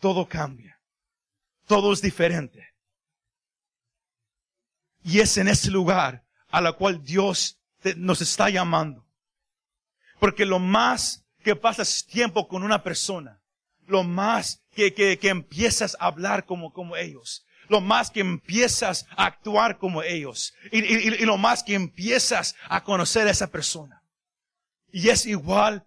todo 0.00 0.26
cambia. 0.26 0.69
Todo 1.70 1.92
es 1.92 2.02
diferente. 2.02 2.66
Y 5.04 5.20
es 5.20 5.36
en 5.36 5.46
ese 5.46 5.70
lugar 5.70 6.24
a 6.48 6.60
la 6.60 6.72
cual 6.72 7.04
Dios 7.04 7.60
nos 7.94 8.20
está 8.20 8.50
llamando. 8.50 9.06
Porque 10.18 10.44
lo 10.44 10.58
más 10.58 11.24
que 11.44 11.54
pasas 11.54 12.04
tiempo 12.04 12.48
con 12.48 12.64
una 12.64 12.82
persona, 12.82 13.40
lo 13.86 14.02
más 14.02 14.64
que, 14.72 14.92
que, 14.92 15.28
empiezas 15.28 15.96
a 16.00 16.06
hablar 16.06 16.44
como, 16.44 16.72
como 16.72 16.96
ellos, 16.96 17.46
lo 17.68 17.80
más 17.80 18.10
que 18.10 18.18
empiezas 18.18 19.06
a 19.10 19.26
actuar 19.26 19.78
como 19.78 20.02
ellos 20.02 20.52
y, 20.72 20.78
y, 20.78 21.24
lo 21.24 21.38
más 21.38 21.62
que 21.62 21.74
empiezas 21.74 22.56
a 22.68 22.82
conocer 22.82 23.28
a 23.28 23.30
esa 23.30 23.46
persona. 23.46 24.02
Y 24.90 25.08
es 25.08 25.24
igual 25.24 25.86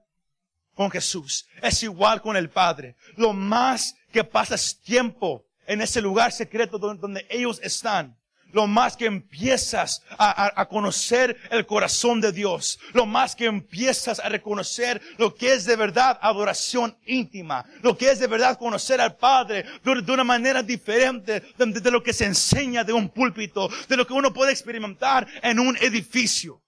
con 0.76 0.90
Jesús, 0.90 1.46
es 1.62 1.84
igual 1.84 2.22
con 2.22 2.38
el 2.38 2.50
Padre. 2.50 2.96
Lo 3.18 3.34
más 3.34 3.98
que 4.14 4.24
pasas 4.24 4.80
tiempo 4.80 5.46
en 5.68 5.82
ese 5.82 6.02
lugar 6.02 6.32
secreto 6.32 6.78
donde, 6.78 7.26
ellos 7.30 7.60
están, 7.64 8.18
lo 8.52 8.68
más 8.68 8.96
que 8.96 9.06
empiezas 9.06 10.04
a, 10.18 10.66
conocer 10.70 11.36
el 11.50 11.66
corazón 11.66 12.22
de 12.22 12.32
Dios, 12.32 12.80
lo 12.94 13.06
más 13.06 13.36
que 13.36 13.46
empiezas 13.46 14.20
a 14.20 14.30
reconocer 14.30 15.02
lo 15.18 15.34
que 15.34 15.54
es 15.54 15.66
de 15.66 15.76
verdad 15.76 16.20
adoración 16.22 16.96
íntima, 17.06 17.66
lo 17.82 17.98
que 17.98 18.12
es 18.12 18.20
de 18.20 18.28
verdad 18.28 18.60
conocer 18.60 19.02
al 19.02 19.18
Padre 19.18 19.66
de, 19.84 20.12
una 20.12 20.24
manera 20.24 20.62
diferente 20.62 21.42
de, 21.58 21.92
lo 21.92 22.04
que 22.04 22.14
se 22.14 22.26
enseña 22.26 22.84
de 22.84 22.94
un 22.94 23.10
púlpito, 23.10 23.70
de 23.90 23.98
lo 23.98 24.06
que 24.06 24.14
uno 24.14 24.32
puede 24.32 24.52
experimentar 24.52 25.28
en 25.42 25.60
un 25.60 25.76
edificio. 25.78 26.62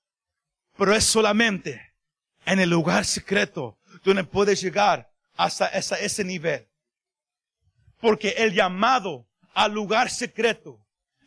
Pero 0.76 0.94
es 0.96 1.04
solamente 1.04 1.94
en 2.46 2.60
el 2.60 2.70
lugar 2.70 3.06
secreto 3.06 3.78
donde 4.04 4.24
puedes 4.24 4.60
llegar 4.60 5.10
hasta 5.38 5.68
ese 5.68 6.24
nivel. 6.24 6.68
Porque 8.06 8.36
el 8.38 8.54
llamado 8.54 9.28
al 9.56 9.72
lugar 9.74 10.12
secreto 10.12 10.80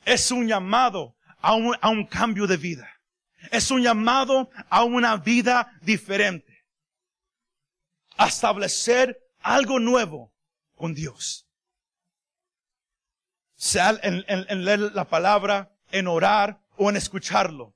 es 0.04 0.30
un 0.30 0.46
llamado 0.46 1.16
a 1.40 1.54
un, 1.54 1.76
a 1.80 1.88
un 1.88 2.06
cambio 2.06 2.46
de 2.46 2.56
vida. 2.56 2.88
Es 3.50 3.72
un 3.72 3.82
llamado 3.82 4.48
a 4.70 4.84
una 4.84 5.16
vida 5.16 5.76
diferente. 5.82 6.64
A 8.16 8.28
establecer 8.28 9.18
algo 9.40 9.80
nuevo 9.80 10.32
con 10.76 10.94
Dios. 10.94 11.48
Sea 13.56 13.98
en, 14.04 14.24
en, 14.28 14.64
leer 14.64 14.78
la 14.78 15.08
palabra, 15.08 15.72
en 15.90 16.06
orar 16.06 16.60
o 16.76 16.90
en 16.90 16.96
escucharlo. 16.96 17.74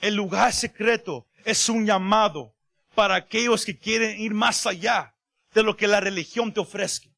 El 0.00 0.16
lugar 0.16 0.52
secreto 0.52 1.28
es 1.44 1.68
un 1.68 1.86
llamado 1.86 2.52
para 2.96 3.14
aquellos 3.14 3.64
que 3.64 3.78
quieren 3.78 4.20
ir 4.20 4.34
más 4.34 4.66
allá 4.66 5.14
de 5.54 5.62
lo 5.62 5.76
que 5.76 5.86
la 5.86 6.00
religión 6.00 6.52
te 6.52 6.58
ofrezca. 6.58 7.13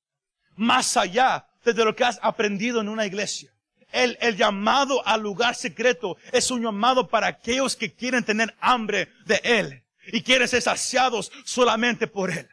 Más 0.56 0.96
allá 0.96 1.46
de 1.64 1.84
lo 1.84 1.94
que 1.94 2.04
has 2.04 2.18
aprendido 2.22 2.80
en 2.80 2.88
una 2.88 3.06
iglesia. 3.06 3.50
El, 3.92 4.18
el, 4.20 4.36
llamado 4.36 5.06
al 5.06 5.22
lugar 5.22 5.54
secreto 5.54 6.16
es 6.32 6.50
un 6.50 6.62
llamado 6.62 7.08
para 7.08 7.28
aquellos 7.28 7.76
que 7.76 7.92
quieren 7.92 8.24
tener 8.24 8.54
hambre 8.60 9.08
de 9.24 9.40
Él 9.42 9.82
y 10.12 10.22
quieren 10.22 10.48
ser 10.48 10.62
saciados 10.62 11.32
solamente 11.44 12.06
por 12.06 12.30
Él. 12.30 12.48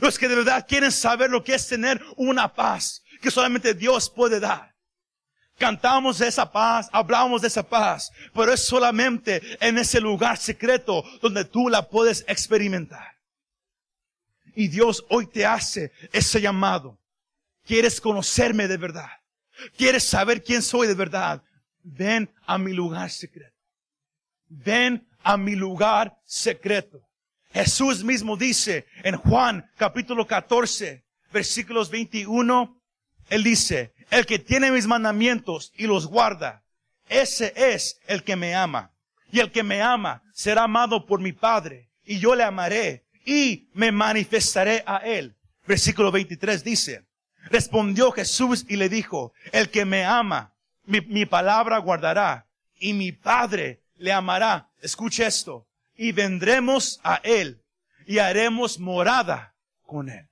Los 0.00 0.18
que 0.18 0.28
de 0.28 0.36
verdad 0.36 0.66
quieren 0.68 0.92
saber 0.92 1.30
lo 1.30 1.42
que 1.42 1.54
es 1.54 1.66
tener 1.68 2.02
una 2.16 2.54
paz 2.54 3.02
que 3.20 3.30
solamente 3.30 3.74
Dios 3.74 4.08
puede 4.08 4.38
dar. 4.40 4.74
Cantamos 5.58 6.18
de 6.18 6.28
esa 6.28 6.50
paz, 6.50 6.88
hablamos 6.92 7.42
de 7.42 7.48
esa 7.48 7.68
paz, 7.68 8.12
pero 8.32 8.52
es 8.52 8.64
solamente 8.64 9.42
en 9.60 9.76
ese 9.76 10.00
lugar 10.00 10.38
secreto 10.38 11.02
donde 11.20 11.44
tú 11.44 11.68
la 11.68 11.88
puedes 11.88 12.24
experimentar. 12.28 13.16
Y 14.54 14.68
Dios 14.68 15.04
hoy 15.08 15.26
te 15.26 15.44
hace 15.44 15.92
ese 16.12 16.40
llamado. 16.40 16.98
¿Quieres 17.68 18.00
conocerme 18.00 18.66
de 18.66 18.78
verdad? 18.78 19.10
¿Quieres 19.76 20.02
saber 20.02 20.42
quién 20.42 20.62
soy 20.62 20.88
de 20.88 20.94
verdad? 20.94 21.42
Ven 21.82 22.32
a 22.46 22.56
mi 22.56 22.72
lugar 22.72 23.10
secreto. 23.10 23.54
Ven 24.48 25.06
a 25.22 25.36
mi 25.36 25.54
lugar 25.54 26.16
secreto. 26.24 27.02
Jesús 27.52 28.02
mismo 28.02 28.38
dice 28.38 28.86
en 29.04 29.16
Juan 29.16 29.70
capítulo 29.76 30.26
14, 30.26 31.04
versículos 31.30 31.90
21, 31.90 32.80
Él 33.28 33.44
dice, 33.44 33.92
el 34.10 34.24
que 34.24 34.38
tiene 34.38 34.72
mis 34.72 34.86
mandamientos 34.86 35.70
y 35.76 35.86
los 35.86 36.06
guarda, 36.06 36.64
ese 37.10 37.52
es 37.54 38.00
el 38.06 38.22
que 38.22 38.36
me 38.36 38.54
ama. 38.54 38.94
Y 39.30 39.40
el 39.40 39.52
que 39.52 39.62
me 39.62 39.82
ama 39.82 40.22
será 40.32 40.62
amado 40.62 41.04
por 41.04 41.20
mi 41.20 41.34
Padre, 41.34 41.90
y 42.02 42.18
yo 42.18 42.34
le 42.34 42.44
amaré 42.44 43.04
y 43.26 43.68
me 43.74 43.92
manifestaré 43.92 44.82
a 44.86 44.96
él. 45.04 45.36
Versículo 45.66 46.10
23 46.10 46.64
dice, 46.64 47.07
Respondió 47.50 48.12
Jesús 48.12 48.64
y 48.68 48.76
le 48.76 48.88
dijo, 48.88 49.32
el 49.52 49.70
que 49.70 49.84
me 49.84 50.04
ama, 50.04 50.54
mi, 50.84 51.26
palabra 51.26 51.78
guardará 51.78 52.46
y 52.78 52.92
mi 52.92 53.12
Padre 53.12 53.82
le 53.96 54.12
amará. 54.12 54.70
Escuche 54.80 55.26
esto. 55.26 55.66
Y 55.96 56.12
vendremos 56.12 57.00
a 57.02 57.20
Él 57.24 57.62
y 58.06 58.18
haremos 58.18 58.78
morada 58.78 59.54
con 59.82 60.08
Él. 60.08 60.28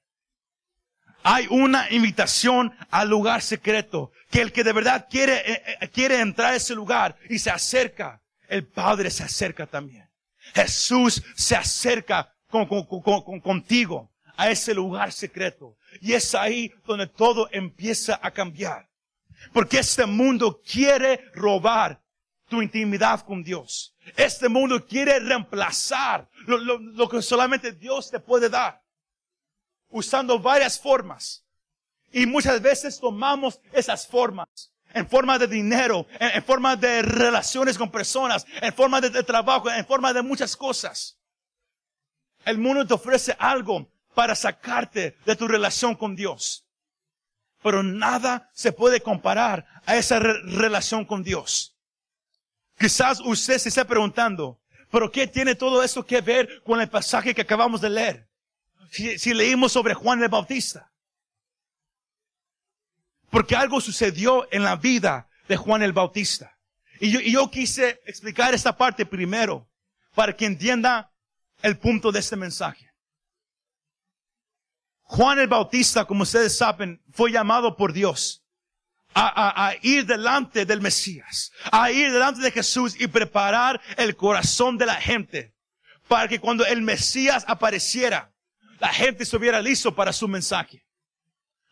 Hay 1.22 1.46
una 1.50 1.90
invitación 1.90 2.72
al 2.90 3.08
lugar 3.08 3.42
secreto, 3.42 4.12
que 4.30 4.42
el 4.42 4.52
que 4.52 4.62
de 4.62 4.72
verdad 4.72 5.08
quiere, 5.10 5.42
eh, 5.44 5.62
eh, 5.80 5.88
quiere 5.88 6.20
entrar 6.20 6.52
a 6.52 6.56
ese 6.56 6.74
lugar 6.74 7.16
y 7.28 7.40
se 7.40 7.50
acerca, 7.50 8.22
el 8.48 8.64
Padre 8.64 9.10
se 9.10 9.24
acerca 9.24 9.66
también. 9.66 10.08
Jesús 10.54 11.22
se 11.34 11.56
acerca 11.56 12.32
con, 12.48 12.66
contigo 13.40 14.12
a 14.36 14.50
ese 14.50 14.74
lugar 14.74 15.12
secreto. 15.12 15.76
Y 16.00 16.12
es 16.12 16.34
ahí 16.34 16.72
donde 16.84 17.06
todo 17.06 17.48
empieza 17.52 18.18
a 18.22 18.30
cambiar. 18.30 18.88
Porque 19.52 19.78
este 19.78 20.06
mundo 20.06 20.60
quiere 20.62 21.30
robar 21.34 22.00
tu 22.48 22.62
intimidad 22.62 23.20
con 23.24 23.42
Dios. 23.42 23.94
Este 24.16 24.48
mundo 24.48 24.86
quiere 24.86 25.18
reemplazar 25.18 26.28
lo, 26.46 27.08
que 27.08 27.22
solamente 27.22 27.72
Dios 27.72 28.10
te 28.10 28.20
puede 28.20 28.48
dar. 28.48 28.82
Usando 29.88 30.38
varias 30.38 30.78
formas. 30.78 31.44
Y 32.12 32.26
muchas 32.26 32.60
veces 32.62 33.00
tomamos 33.00 33.60
esas 33.72 34.06
formas 34.06 34.72
en 34.94 35.06
forma 35.08 35.38
de 35.38 35.46
dinero, 35.46 36.06
en, 36.18 36.42
forma 36.42 36.76
de 36.76 37.02
relaciones 37.02 37.76
con 37.76 37.90
personas, 37.90 38.46
en 38.62 38.72
forma 38.72 39.00
de, 39.00 39.10
de, 39.10 39.22
trabajo, 39.22 39.70
en 39.70 39.84
forma 39.84 40.12
de 40.12 40.22
muchas 40.22 40.56
cosas. 40.56 41.18
El 42.44 42.58
mundo 42.58 42.86
te 42.86 42.94
ofrece 42.94 43.36
algo 43.38 43.90
para 44.16 44.34
sacarte 44.34 45.18
de 45.26 45.36
tu 45.36 45.46
relación 45.46 45.94
con 45.94 46.16
Dios. 46.16 46.64
Pero 47.62 47.82
nada 47.82 48.50
se 48.54 48.72
puede 48.72 49.02
comparar 49.02 49.66
a 49.84 49.94
esa 49.98 50.18
relación 50.18 51.04
con 51.04 51.22
Dios. 51.22 51.76
Quizás 52.78 53.20
usted 53.20 53.58
se 53.58 53.68
esté 53.68 53.84
preguntando, 53.84 54.58
pero 54.90 55.12
¿qué 55.12 55.26
tiene 55.26 55.54
todo 55.54 55.82
esto 55.82 56.06
que 56.06 56.22
ver 56.22 56.62
con 56.62 56.80
el 56.80 56.88
pasaje 56.88 57.34
que 57.34 57.42
acabamos 57.42 57.82
de 57.82 57.90
leer? 57.90 58.28
Si, 58.90 59.34
leímos 59.34 59.72
sobre 59.72 59.92
Juan 59.92 60.22
el 60.22 60.30
Bautista. 60.30 60.90
Porque 63.28 63.54
algo 63.54 63.82
sucedió 63.82 64.50
en 64.50 64.62
la 64.62 64.76
vida 64.76 65.28
de 65.46 65.58
Juan 65.58 65.82
el 65.82 65.92
Bautista. 65.92 66.56
Y 67.00 67.10
yo, 67.10 67.20
y 67.20 67.32
yo 67.32 67.50
quise 67.50 68.00
explicar 68.06 68.54
esta 68.54 68.78
parte 68.78 69.04
primero 69.04 69.68
para 70.14 70.34
que 70.34 70.46
entienda 70.46 71.12
el 71.60 71.76
punto 71.76 72.10
de 72.10 72.20
este 72.20 72.36
mensaje. 72.36 72.85
Juan 75.08 75.38
el 75.38 75.46
Bautista, 75.46 76.04
como 76.04 76.24
ustedes 76.24 76.56
saben, 76.56 77.00
fue 77.12 77.30
llamado 77.30 77.76
por 77.76 77.92
Dios 77.92 78.44
a, 79.14 79.74
ir 79.80 80.04
delante 80.04 80.66
del 80.66 80.80
Mesías, 80.80 81.52
a 81.72 81.90
ir 81.90 82.12
delante 82.12 82.42
de 82.42 82.50
Jesús 82.50 82.94
y 83.00 83.06
preparar 83.06 83.80
el 83.96 84.14
corazón 84.16 84.76
de 84.76 84.84
la 84.84 84.96
gente 84.96 85.54
para 86.08 86.28
que 86.28 86.38
cuando 86.38 86.66
el 86.66 86.82
Mesías 86.82 87.44
apareciera, 87.48 88.32
la 88.78 88.88
gente 88.88 89.22
estuviera 89.22 89.62
listo 89.62 89.94
para 89.94 90.12
su 90.12 90.28
mensaje. 90.28 90.84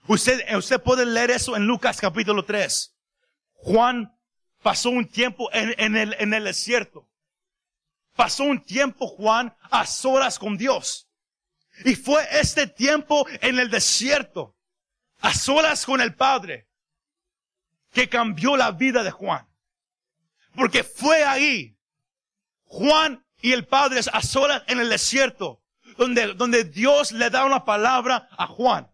Usted, 0.07 0.57
usted 0.57 0.81
puede 0.81 1.05
leer 1.05 1.33
eso 1.33 1.57
en 1.57 1.67
Lucas 1.67 2.01
capítulo 2.01 2.45
3. 2.45 2.95
Juan 3.53 4.17
pasó 4.63 4.91
un 4.91 5.07
tiempo 5.07 5.51
en, 5.53 5.97
el, 5.97 6.17
en 6.19 6.33
el 6.33 6.45
desierto. 6.45 7.09
Pasó 8.15 8.45
un 8.45 8.63
tiempo 8.63 9.07
Juan 9.07 9.55
a 9.71 9.87
solas 9.87 10.39
con 10.39 10.57
Dios. 10.57 11.09
Y 11.85 11.97
fue 11.97 12.25
este 12.31 12.67
tiempo 12.67 13.27
en 13.41 13.59
el 13.59 13.71
desierto, 13.71 14.57
a 15.21 15.35
solas 15.35 15.85
con 15.85 16.01
el 16.01 16.15
Padre, 16.15 16.69
que 17.93 18.09
cambió 18.09 18.57
la 18.57 18.71
vida 18.71 19.03
de 19.03 19.11
Juan. 19.11 19.49
Porque 20.55 20.85
fue 20.85 21.25
ahí, 21.25 21.77
Juan 22.65 23.25
y 23.41 23.53
el 23.53 23.67
Padre 23.67 24.01
a 24.13 24.23
solas 24.23 24.63
en 24.69 24.79
el 24.79 24.89
desierto, 24.89 25.63
donde, 25.97 26.35
donde 26.35 26.65
Dios 26.65 27.13
le 27.13 27.31
da 27.31 27.45
una 27.45 27.65
palabra 27.65 28.29
a 28.37 28.47
Juan. 28.47 28.91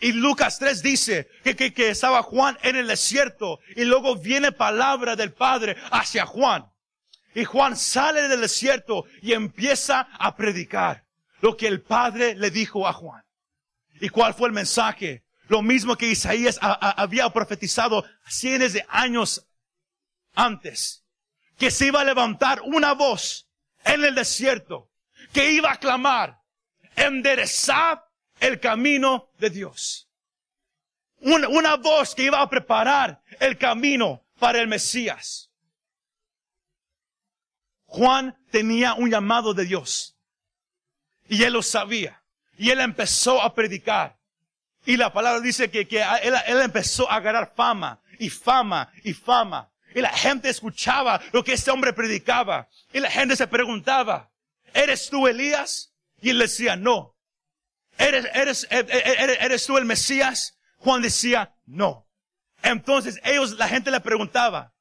Y 0.00 0.12
Lucas 0.12 0.58
3 0.58 0.82
dice 0.82 1.28
que, 1.44 1.54
que, 1.54 1.72
que 1.72 1.90
estaba 1.90 2.22
Juan 2.22 2.58
en 2.62 2.76
el 2.76 2.88
desierto 2.88 3.60
y 3.76 3.84
luego 3.84 4.16
viene 4.16 4.50
palabra 4.50 5.14
del 5.14 5.32
Padre 5.32 5.76
hacia 5.92 6.26
Juan. 6.26 6.70
Y 7.34 7.44
Juan 7.44 7.76
sale 7.76 8.28
del 8.28 8.40
desierto 8.40 9.04
y 9.22 9.32
empieza 9.32 10.08
a 10.18 10.36
predicar 10.36 11.03
lo 11.44 11.58
que 11.58 11.66
el 11.66 11.82
Padre 11.82 12.34
le 12.34 12.50
dijo 12.50 12.88
a 12.88 12.94
Juan. 12.94 13.22
¿Y 14.00 14.08
cuál 14.08 14.32
fue 14.32 14.48
el 14.48 14.54
mensaje? 14.54 15.24
Lo 15.48 15.60
mismo 15.60 15.94
que 15.94 16.06
Isaías 16.06 16.58
había 16.62 17.28
profetizado 17.28 18.02
cientos 18.26 18.72
de 18.72 18.86
años 18.88 19.46
antes. 20.32 21.04
Que 21.58 21.70
se 21.70 21.88
iba 21.88 22.00
a 22.00 22.04
levantar 22.04 22.62
una 22.62 22.94
voz 22.94 23.46
en 23.84 24.02
el 24.02 24.14
desierto. 24.14 24.90
Que 25.34 25.52
iba 25.52 25.70
a 25.70 25.76
clamar. 25.76 26.40
Enderezad 26.96 27.98
el 28.40 28.58
camino 28.58 29.28
de 29.38 29.50
Dios. 29.50 30.08
Una, 31.18 31.46
una 31.48 31.76
voz 31.76 32.14
que 32.14 32.22
iba 32.22 32.40
a 32.40 32.48
preparar 32.48 33.22
el 33.38 33.58
camino 33.58 34.24
para 34.38 34.62
el 34.62 34.66
Mesías. 34.66 35.50
Juan 37.84 38.34
tenía 38.50 38.94
un 38.94 39.10
llamado 39.10 39.52
de 39.52 39.66
Dios. 39.66 40.13
Y 41.28 41.42
él 41.42 41.52
lo 41.52 41.62
sabía. 41.62 42.22
Y 42.56 42.70
él 42.70 42.80
empezó 42.80 43.40
a 43.42 43.54
predicar. 43.54 44.16
Y 44.86 44.96
la 44.96 45.12
palabra 45.12 45.40
dice 45.40 45.70
que, 45.70 45.88
que 45.88 46.02
él, 46.22 46.34
él, 46.46 46.60
empezó 46.60 47.10
a 47.10 47.20
ganar 47.20 47.52
fama 47.56 48.00
y 48.18 48.28
fama 48.28 48.92
y 49.02 49.14
fama. 49.14 49.70
Y 49.94 50.00
la 50.00 50.10
gente 50.10 50.48
escuchaba 50.48 51.20
lo 51.32 51.42
que 51.42 51.54
este 51.54 51.70
hombre 51.70 51.92
predicaba. 51.92 52.68
Y 52.92 53.00
la 53.00 53.10
gente 53.10 53.36
se 53.36 53.46
preguntaba, 53.46 54.30
¿eres 54.74 55.08
tú 55.08 55.26
Elías? 55.26 55.94
Y 56.20 56.30
él 56.30 56.38
decía, 56.38 56.76
no. 56.76 57.16
¿Eres, 57.96 58.26
eres, 58.34 58.66
eres, 58.70 58.90
eres, 58.92 59.38
eres 59.40 59.66
tú 59.66 59.78
el 59.78 59.84
Mesías? 59.84 60.58
Juan 60.78 61.00
decía, 61.00 61.54
no. 61.64 62.06
Entonces 62.62 63.20
ellos, 63.24 63.52
la 63.52 63.68
gente 63.68 63.90
le 63.90 64.00
preguntaba, 64.00 64.74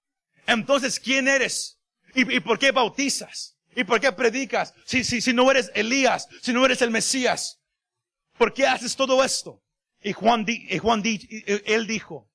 entonces, 0.48 1.00
¿quién 1.00 1.28
eres? 1.28 1.80
¿Y, 2.14 2.36
y 2.36 2.40
por 2.40 2.60
qué 2.60 2.72
bautizas? 2.72 3.53
¿Y 3.76 3.84
por 3.84 4.00
qué 4.00 4.12
predicas? 4.12 4.74
Si, 4.86 5.04
si, 5.04 5.22
si 5.22 5.34
no 5.34 5.50
eres 5.50 5.72
Elías, 5.76 6.28
si 6.42 6.54
no 6.54 6.66
eres 6.66 6.82
el 6.82 6.92
Mesías, 6.92 7.60
¿por 8.38 8.54
qué 8.54 8.68
haces 8.68 8.96
todo 8.96 9.24
esto? 9.24 9.62
Y 10.02 10.14
Juan, 10.14 10.46
y 10.48 10.78
Juan 10.80 11.02
él 11.06 11.88
dijo, 11.88 12.30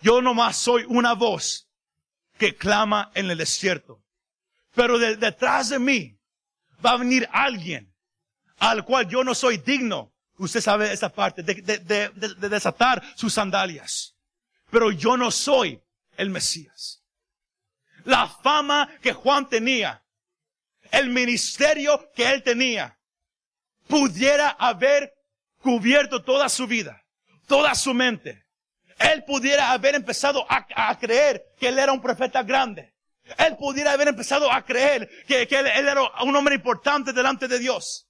yo 0.00 0.20
nomás 0.20 0.56
soy 0.56 0.84
una 0.88 1.12
voz 1.12 1.68
que 2.38 2.56
clama 2.56 3.10
en 3.14 3.30
el 3.30 3.38
desierto. 3.38 4.02
Pero 4.74 4.98
de, 4.98 5.16
detrás 5.16 5.68
de 5.68 5.78
mí 5.78 6.18
va 6.84 6.92
a 6.92 6.96
venir 6.96 7.28
alguien 7.32 7.94
al 8.58 8.84
cual 8.84 9.08
yo 9.08 9.22
no 9.22 9.34
soy 9.34 9.58
digno. 9.58 10.12
Usted 10.38 10.60
sabe 10.60 10.92
esa 10.92 11.10
parte, 11.10 11.42
de, 11.42 11.54
de, 11.54 12.08
de 12.08 12.48
desatar 12.48 13.02
sus 13.14 13.34
sandalias. 13.34 14.16
Pero 14.70 14.90
yo 14.90 15.16
no 15.16 15.30
soy 15.30 15.82
el 16.16 16.30
Mesías. 16.30 17.02
La 18.04 18.26
fama 18.26 18.88
que 19.02 19.12
Juan 19.12 19.48
tenía, 19.48 20.02
el 20.90 21.10
ministerio 21.10 22.10
que 22.12 22.30
él 22.30 22.42
tenía, 22.42 22.98
pudiera 23.86 24.50
haber 24.50 25.12
cubierto 25.60 26.22
toda 26.22 26.48
su 26.48 26.66
vida, 26.66 27.04
toda 27.46 27.74
su 27.74 27.92
mente. 27.92 28.44
Él 28.98 29.24
pudiera 29.24 29.72
haber 29.72 29.94
empezado 29.94 30.46
a, 30.48 30.98
creer 30.98 31.54
que 31.58 31.68
él 31.68 31.78
era 31.78 31.92
un 31.92 32.02
profeta 32.02 32.42
grande. 32.42 32.94
Él 33.38 33.56
pudiera 33.56 33.92
haber 33.92 34.08
empezado 34.08 34.50
a 34.50 34.64
creer 34.64 35.08
que, 35.26 35.42
él, 35.42 35.66
era 35.66 36.02
un 36.22 36.36
hombre 36.36 36.54
importante 36.54 37.12
delante 37.12 37.48
de 37.48 37.58
Dios. 37.58 38.08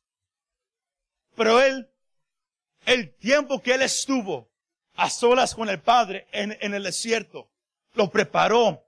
Pero 1.36 1.60
él, 1.60 1.88
el 2.86 3.14
tiempo 3.16 3.62
que 3.62 3.74
él 3.74 3.82
estuvo 3.82 4.50
a 4.94 5.08
solas 5.08 5.54
con 5.54 5.68
el 5.68 5.80
Padre 5.80 6.26
en, 6.32 6.74
el 6.74 6.82
desierto, 6.82 7.50
lo 7.94 8.10
preparó 8.10 8.84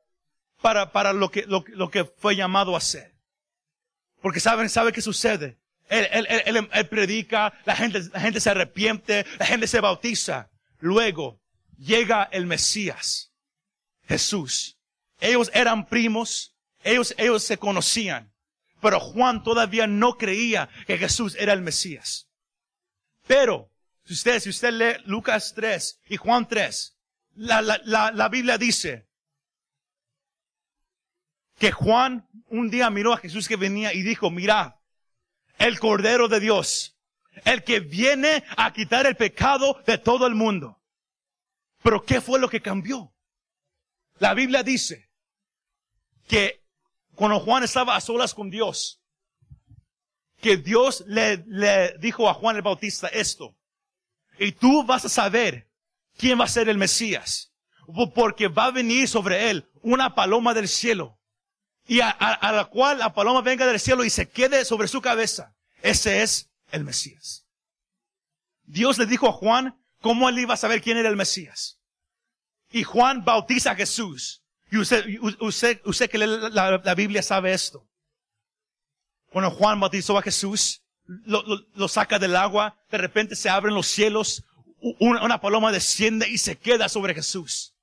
para, 0.61 1.13
lo 1.13 1.31
que, 1.31 1.43
lo, 1.47 1.65
lo 1.69 1.91
que 1.91 2.05
fue 2.05 2.35
llamado 2.35 2.75
a 2.75 2.79
hacer. 2.79 3.12
Porque 4.23 4.41
saben, 4.41 4.71
¿sabe 4.71 4.93
qué 4.93 5.03
sucede? 5.03 5.59
Él, 5.89 6.09
él, 6.11 6.69
él, 6.73 6.89
predica, 6.89 7.53
la 7.67 7.77
gente, 7.77 8.01
la 8.13 8.21
gente 8.21 8.41
se 8.41 8.49
arrepiente, 8.49 9.27
la 9.39 9.45
gente 9.45 9.67
se 9.67 9.81
bautiza. 9.81 10.49
Luego 10.79 11.41
llega 11.77 12.29
el 12.33 12.47
Mesías, 12.47 13.33
Jesús. 14.09 14.79
Ellos 15.21 15.51
eran 15.53 15.87
primos, 15.87 16.57
ellos, 16.83 17.15
ellos 17.19 17.43
se 17.43 17.59
conocían, 17.59 18.33
pero 18.81 19.01
Juan 19.01 19.43
todavía 19.43 19.87
no 19.87 20.17
creía 20.17 20.69
que 20.87 20.97
Jesús 20.97 21.37
era 21.39 21.53
el 21.53 21.61
Mesías. 21.61 22.29
Pero, 23.27 23.71
si 24.05 24.15
usted, 24.15 24.41
si 24.41 24.49
usted 24.49 24.73
lee 24.73 25.03
Lucas 25.05 25.53
3 25.55 26.01
y 26.09 26.17
Juan 26.17 26.49
3, 26.49 26.97
la, 27.35 27.61
la, 27.61 27.81
la, 27.85 28.11
la 28.13 28.29
Biblia 28.29 28.57
dice 28.57 29.07
que 31.63 31.71
Juan 31.71 32.29
un 32.49 32.71
día 32.71 32.91
miró 32.91 33.13
a 33.13 33.19
Jesús 33.19 33.47
que 33.47 33.55
venía 33.55 33.95
y 33.95 34.03
dijo, 34.03 34.33
mirad, 34.33 34.75
el 35.59 35.79
Cordero 35.79 36.27
de 36.27 36.41
Dios, 36.41 36.99
el 37.45 37.63
que 37.63 37.79
viene 37.79 38.43
a 38.57 38.73
quitar 38.73 39.07
el 39.07 39.15
pecado 39.15 39.81
de 39.87 39.97
todo 39.97 40.27
el 40.27 40.35
mundo. 40.35 40.83
Pero 41.81 42.05
¿qué 42.05 42.21
fue 42.21 42.41
lo 42.41 42.49
que 42.49 42.61
cambió? 42.61 43.15
La 44.19 44.35
Biblia 44.35 44.65
dice 44.65 45.09
que 46.27 46.65
cuando 47.15 47.39
Juan 47.39 47.63
estaba 47.63 47.95
a 47.95 48.01
solas 48.01 48.35
con 48.35 48.51
Dios, 48.51 49.01
que 50.41 50.57
Dios 50.57 51.05
le, 51.07 51.45
le 51.47 51.97
dijo 51.99 52.29
a 52.29 52.35
Juan 52.35 52.57
el 52.57 52.63
Bautista 52.63 53.07
esto, 53.07 53.57
y 54.37 54.51
tú 54.51 54.83
vas 54.83 55.05
a 55.05 55.09
saber 55.09 55.71
quién 56.19 56.41
va 56.41 56.47
a 56.47 56.49
ser 56.49 56.69
el 56.69 56.77
Mesías, 56.77 57.53
porque 58.17 58.49
va 58.49 58.65
a 58.65 58.73
venir 58.73 59.07
sobre 59.07 59.49
él 59.51 59.71
una 59.81 60.17
paloma 60.17 60.55
del 60.55 60.67
cielo 60.67 61.21
y 61.87 62.01
a, 62.01 62.11
a, 62.11 62.53
la 62.53 62.67
cual 62.67 62.99
la 62.99 63.13
paloma 63.13 63.41
venga 63.41 63.67
del 63.67 63.81
cielo 63.81 64.05
y 64.05 64.11
se 64.11 64.29
quede 64.29 64.65
sobre 64.65 64.89
su 64.89 65.01
cabeza. 65.01 65.55
Ese 65.83 66.23
es 66.23 66.49
el 66.71 66.85
Mesías. 66.85 67.45
Dios 68.65 68.99
le 68.99 69.07
dijo 69.07 69.29
a 69.29 69.33
Juan 69.33 69.77
cómo 70.01 70.29
él 70.29 70.39
iba 70.39 70.55
a 70.55 70.59
saber 70.59 70.81
quién 70.81 70.97
era 70.97 71.09
el 71.09 71.17
Mesías. 71.17 71.79
Y 72.71 72.85
Juan 72.85 73.25
bautiza 73.25 73.73
a 73.73 73.75
Jesús. 73.75 74.43
Y 74.71 74.79
usted, 74.79 75.05
usted, 75.41 75.81
usted 75.85 76.09
que 76.09 76.19
lee 76.19 76.27
la, 76.53 76.81
la, 76.83 76.95
Biblia 76.95 77.23
sabe 77.23 77.53
esto. 77.53 77.87
Cuando 79.31 79.51
Juan 79.51 79.81
bautizó 79.81 80.17
a 80.17 80.23
Jesús, 80.23 80.83
lo, 81.05 81.43
lo, 81.43 81.61
lo, 81.75 81.89
saca 81.89 82.19
del 82.19 82.37
agua, 82.37 82.79
de 82.91 82.99
repente 82.99 83.37
se 83.37 83.51
abren 83.51 83.75
los 83.75 83.89
cielos, 83.89 84.45
una, 84.99 85.23
una 85.23 85.41
paloma 85.41 85.73
desciende 85.73 86.29
y 86.29 86.39
se 86.39 86.57
queda 86.57 86.89
sobre 86.89 87.13
Jesús. 87.13 87.75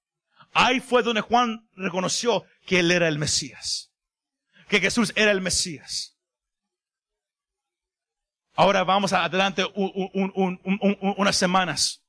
Ahí 0.54 0.80
fue 0.80 1.04
donde 1.04 1.22
Juan 1.22 1.68
reconoció 1.76 2.44
que 2.66 2.80
él 2.80 2.90
era 2.90 3.08
el 3.08 3.20
Mesías 3.20 3.89
que 4.70 4.80
Jesús 4.80 5.12
era 5.16 5.32
el 5.32 5.42
Mesías. 5.42 6.16
Ahora 8.56 8.84
vamos 8.84 9.12
adelante 9.14 9.66
unas 9.76 11.36
semanas. 11.36 12.04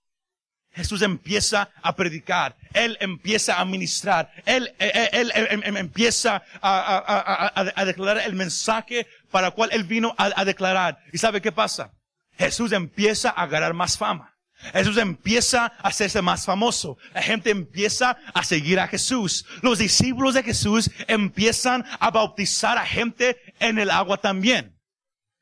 Jesús 0.73 1.03
empieza 1.03 1.71
a 1.83 1.97
predicar, 1.97 2.57
Él 2.73 2.97
empieza 3.01 3.61
a 3.61 3.65
ministrar, 3.65 4.31
Él, 4.47 4.73
él, 4.79 5.33
empieza 5.77 6.45
a, 6.63 7.85
declarar 7.85 8.25
el 8.25 8.35
mensaje 8.35 9.09
para 9.33 9.49
el 9.49 9.53
cual 9.53 9.71
Él 9.73 9.83
vino 9.85 10.15
a, 10.17 10.45
declarar. 10.45 10.99
¿Y 11.13 11.19
sabe 11.19 11.41
qué 11.41 11.51
pasa? 11.51 11.93
Jesús 12.39 12.71
empieza 12.73 13.31
a 13.31 13.47
ganar 13.47 13.75
más 13.75 13.99
fama. 13.99 14.30
Jesús 14.73 14.99
empieza 14.99 15.67
a 15.67 15.89
hacerse 15.89 16.23
más 16.23 16.45
famoso. 16.45 16.99
La 17.15 17.23
gente 17.23 17.51
empieza 17.51 18.19
a 18.35 18.45
seguir 18.45 18.79
a 18.79 18.89
Jesús. 18.89 19.47
Los 19.63 19.79
discípulos 19.79 20.35
de 20.35 20.43
Jesús 20.43 20.91
empiezan 21.09 21.85
a 21.99 22.11
bautizar 22.11 22.79
a 22.79 22.87
gente 22.87 23.39
en 23.59 23.79
el 23.79 23.91
agua 23.91 24.19
también. 24.19 24.79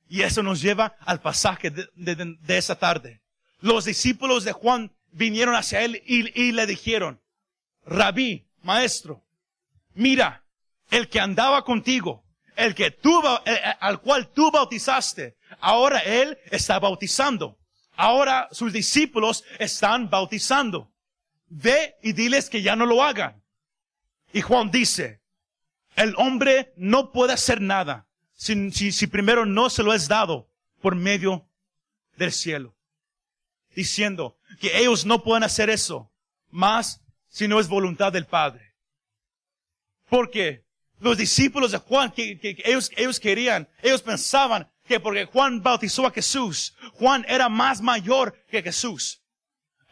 Y 0.09 0.23
eso 0.23 0.43
nos 0.43 0.63
lleva 0.63 0.97
al 1.01 1.21
pasaje 1.21 1.71
de, 1.71 2.57
esa 2.57 2.79
tarde. 2.79 3.21
Los 3.61 3.85
discípulos 3.85 4.45
de 4.45 4.53
Juan 4.53 4.93
vinieron 5.11 5.55
hacia 5.55 5.83
él 5.83 6.03
y, 6.07 6.53
le 6.53 6.67
dijeron, 6.67 7.21
Rabí, 7.85 8.47
maestro, 8.63 9.25
mira, 9.95 10.45
el 10.91 11.09
que 11.09 11.21
andaba 11.21 11.65
contigo, 11.65 12.25
el 12.57 12.75
que 12.75 12.91
tú, 12.91 13.21
al 13.81 14.01
cual 14.01 14.33
tú 14.33 14.51
bautizaste, 14.51 15.37
ahora 15.61 15.99
él 15.99 16.39
está 16.51 16.79
bautizando 16.79 17.58
Ahora 18.01 18.49
sus 18.53 18.73
discípulos 18.73 19.43
están 19.59 20.09
bautizando. 20.09 20.89
Ve 21.49 21.97
y 22.01 22.13
diles 22.13 22.49
que 22.49 22.63
ya 22.63 22.77
no 22.77 22.87
lo 22.87 23.03
hagan. 23.03 23.43
Y 24.33 24.41
Juan 24.41 24.71
dice, 24.71 25.21
el 25.97 26.15
hombre 26.17 26.73
no 26.77 27.11
puede 27.11 27.33
hacer 27.33 27.61
nada 27.61 28.07
si, 28.35 29.07
primero 29.09 29.45
no 29.45 29.69
se 29.69 29.83
lo 29.83 29.93
es 29.93 30.07
dado 30.07 30.49
por 30.81 30.95
medio 30.95 31.49
del 32.17 32.31
cielo. 32.31 32.77
Diciendo 33.75 34.39
que 34.61 34.79
ellos 34.79 35.05
no 35.05 35.25
pueden 35.25 35.43
hacer 35.43 35.69
eso 35.69 36.13
más 36.51 37.01
si 37.29 37.49
no 37.49 37.59
es 37.59 37.67
voluntad 37.67 38.13
del 38.13 38.27
Padre. 38.27 38.77
Porque 40.09 40.65
los 41.01 41.19
discípulos 41.19 41.73
de 41.73 41.79
Juan, 41.79 42.13
que, 42.13 42.39
ellos 42.65 43.19
querían, 43.19 43.69
ellos 43.83 44.03
pensaban 44.03 44.71
que 44.89 44.99
porque 44.99 45.27
Juan 45.27 45.63
bautizó 45.63 46.07
a 46.07 46.11
Jesús, 46.11 46.75
Juan 46.95 47.25
era 47.29 47.49
más 47.49 47.81
mayor 47.81 48.35
que 48.49 48.63
Jesús. 48.63 49.23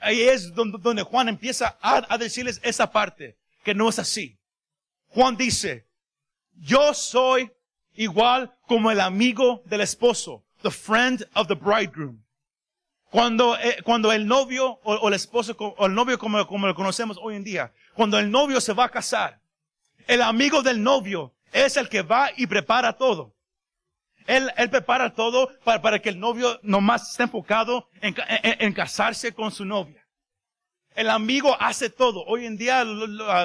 ahí 0.01 0.23
es 0.23 0.55
donde, 0.55 1.03
Juan 1.03 1.29
empieza 1.29 1.79
a, 1.81 2.05
a 2.09 2.19
decirles 2.19 2.61
esa 2.63 2.91
parte, 2.91 3.37
que 3.63 3.75
no 3.75 3.89
es 3.89 3.99
así. 3.99 4.39
Juan 5.09 5.37
dice, 5.37 5.87
yo 6.55 6.95
soy 6.95 7.53
igual 7.95 8.57
como 8.67 8.91
el 8.91 9.01
amigo 9.01 9.63
del 9.67 9.83
esposo, 9.83 10.45
the 10.63 10.71
friend 10.71 11.29
of 11.35 11.47
the 11.47 11.55
bridegroom. 11.55 12.23
Cuando, 13.11 13.57
eh, 13.59 13.79
cuando 13.85 14.13
el 14.13 14.27
novio 14.27 14.81
o, 14.83 14.95
o 14.95 15.09
el 15.09 15.15
esposo 15.15 15.55
o 15.59 15.87
el 15.87 15.95
novio 15.95 16.19
como, 16.19 16.47
como 16.47 16.67
lo 16.67 16.75
conocemos 16.75 17.19
hoy 17.23 17.37
en 17.37 17.45
día, 17.45 17.73
cuando 17.95 18.19
el 18.19 18.31
novio 18.31 18.61
se 18.61 18.73
va 18.73 18.85
a 18.85 18.91
casar, 18.91 19.41
el 20.07 20.23
amigo 20.23 20.63
del 20.63 20.83
novio 20.83 21.35
es 21.53 21.77
el 21.77 21.89
que 21.89 22.03
va 22.03 22.31
y 22.37 22.47
prepara 22.47 22.95
todo. 22.95 23.36
Él, 24.27 24.51
él 24.57 24.71
prepara 24.71 25.15
todo 25.15 25.51
para, 25.65 25.81
para 25.83 25.99
que 26.01 26.09
el 26.09 26.19
novio 26.19 26.59
nomás 26.63 27.11
esté 27.11 27.25
enfocado 27.25 27.89
en, 28.01 28.15
en- 28.43 28.57
en 28.61 28.73
casarse 28.73 29.33
con 29.33 29.51
su 29.53 29.65
novia. 29.65 30.03
El 30.95 31.11
amigo 31.11 31.57
hace 31.61 31.91
todo. 31.91 32.25
Hoy 32.25 32.47
en 32.47 32.57
día 32.57 32.83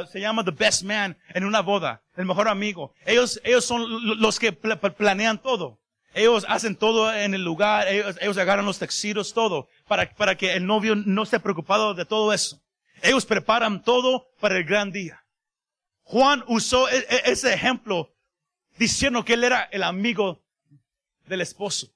se 0.09 0.19
llama 0.21 0.43
the 0.45 0.51
best 0.51 0.83
man 0.83 1.17
en 1.33 1.43
una 1.43 1.61
boda, 1.61 2.01
el 2.15 2.25
mejor 2.25 2.47
amigo. 2.47 2.93
Ellos, 3.05 3.41
ellos 3.43 3.65
son 3.65 3.81
lo- 4.07 4.15
los 4.15 4.39
que 4.39 4.53
pla- 4.53 4.77
pla- 4.79 4.93
planean 4.95 5.41
todo. 5.41 5.79
Ellos 6.13 6.45
hacen 6.49 6.75
todo 6.75 7.13
en 7.13 7.33
el 7.33 7.43
lugar, 7.43 7.87
ellos, 7.87 8.17
ellos 8.21 8.37
agarran 8.37 8.65
los 8.65 8.79
taxiros, 8.79 9.33
todo, 9.33 9.67
para, 9.87 10.09
para 10.15 10.35
que 10.35 10.53
el 10.53 10.65
novio 10.65 10.93
no 10.95 11.23
esté 11.23 11.39
preocupado 11.39 11.93
de 11.93 12.05
todo 12.05 12.33
eso. 12.33 12.61
Ellos 13.01 13.25
preparan 13.25 13.81
todo 13.83 14.27
para 14.39 14.57
el 14.57 14.63
gran 14.65 14.91
día. 14.91 15.23
Juan 16.03 16.43
usó 16.47 16.89
e- 16.89 16.97
e- 17.09 17.21
ese 17.31 17.53
ejemplo 17.53 18.13
diciendo 18.77 19.23
que 19.23 19.33
él 19.33 19.43
era 19.43 19.63
el 19.71 19.83
amigo 19.83 20.40
del 21.31 21.41
esposo. 21.41 21.87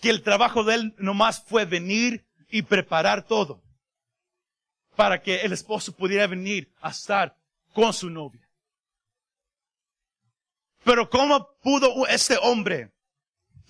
Que 0.00 0.10
el 0.10 0.22
trabajo 0.22 0.62
de 0.62 0.74
él 0.74 0.94
nomás 0.98 1.42
fue 1.42 1.64
venir 1.64 2.24
y 2.50 2.62
preparar 2.62 3.22
todo 3.26 3.62
para 4.94 5.20
que 5.22 5.40
el 5.40 5.52
esposo 5.52 5.92
pudiera 5.92 6.26
venir 6.26 6.70
a 6.80 6.90
estar 6.90 7.34
con 7.72 7.92
su 7.92 8.08
novia. 8.10 8.46
Pero 10.84 11.10
¿cómo 11.10 11.48
pudo 11.62 12.06
este 12.06 12.38
hombre 12.42 12.92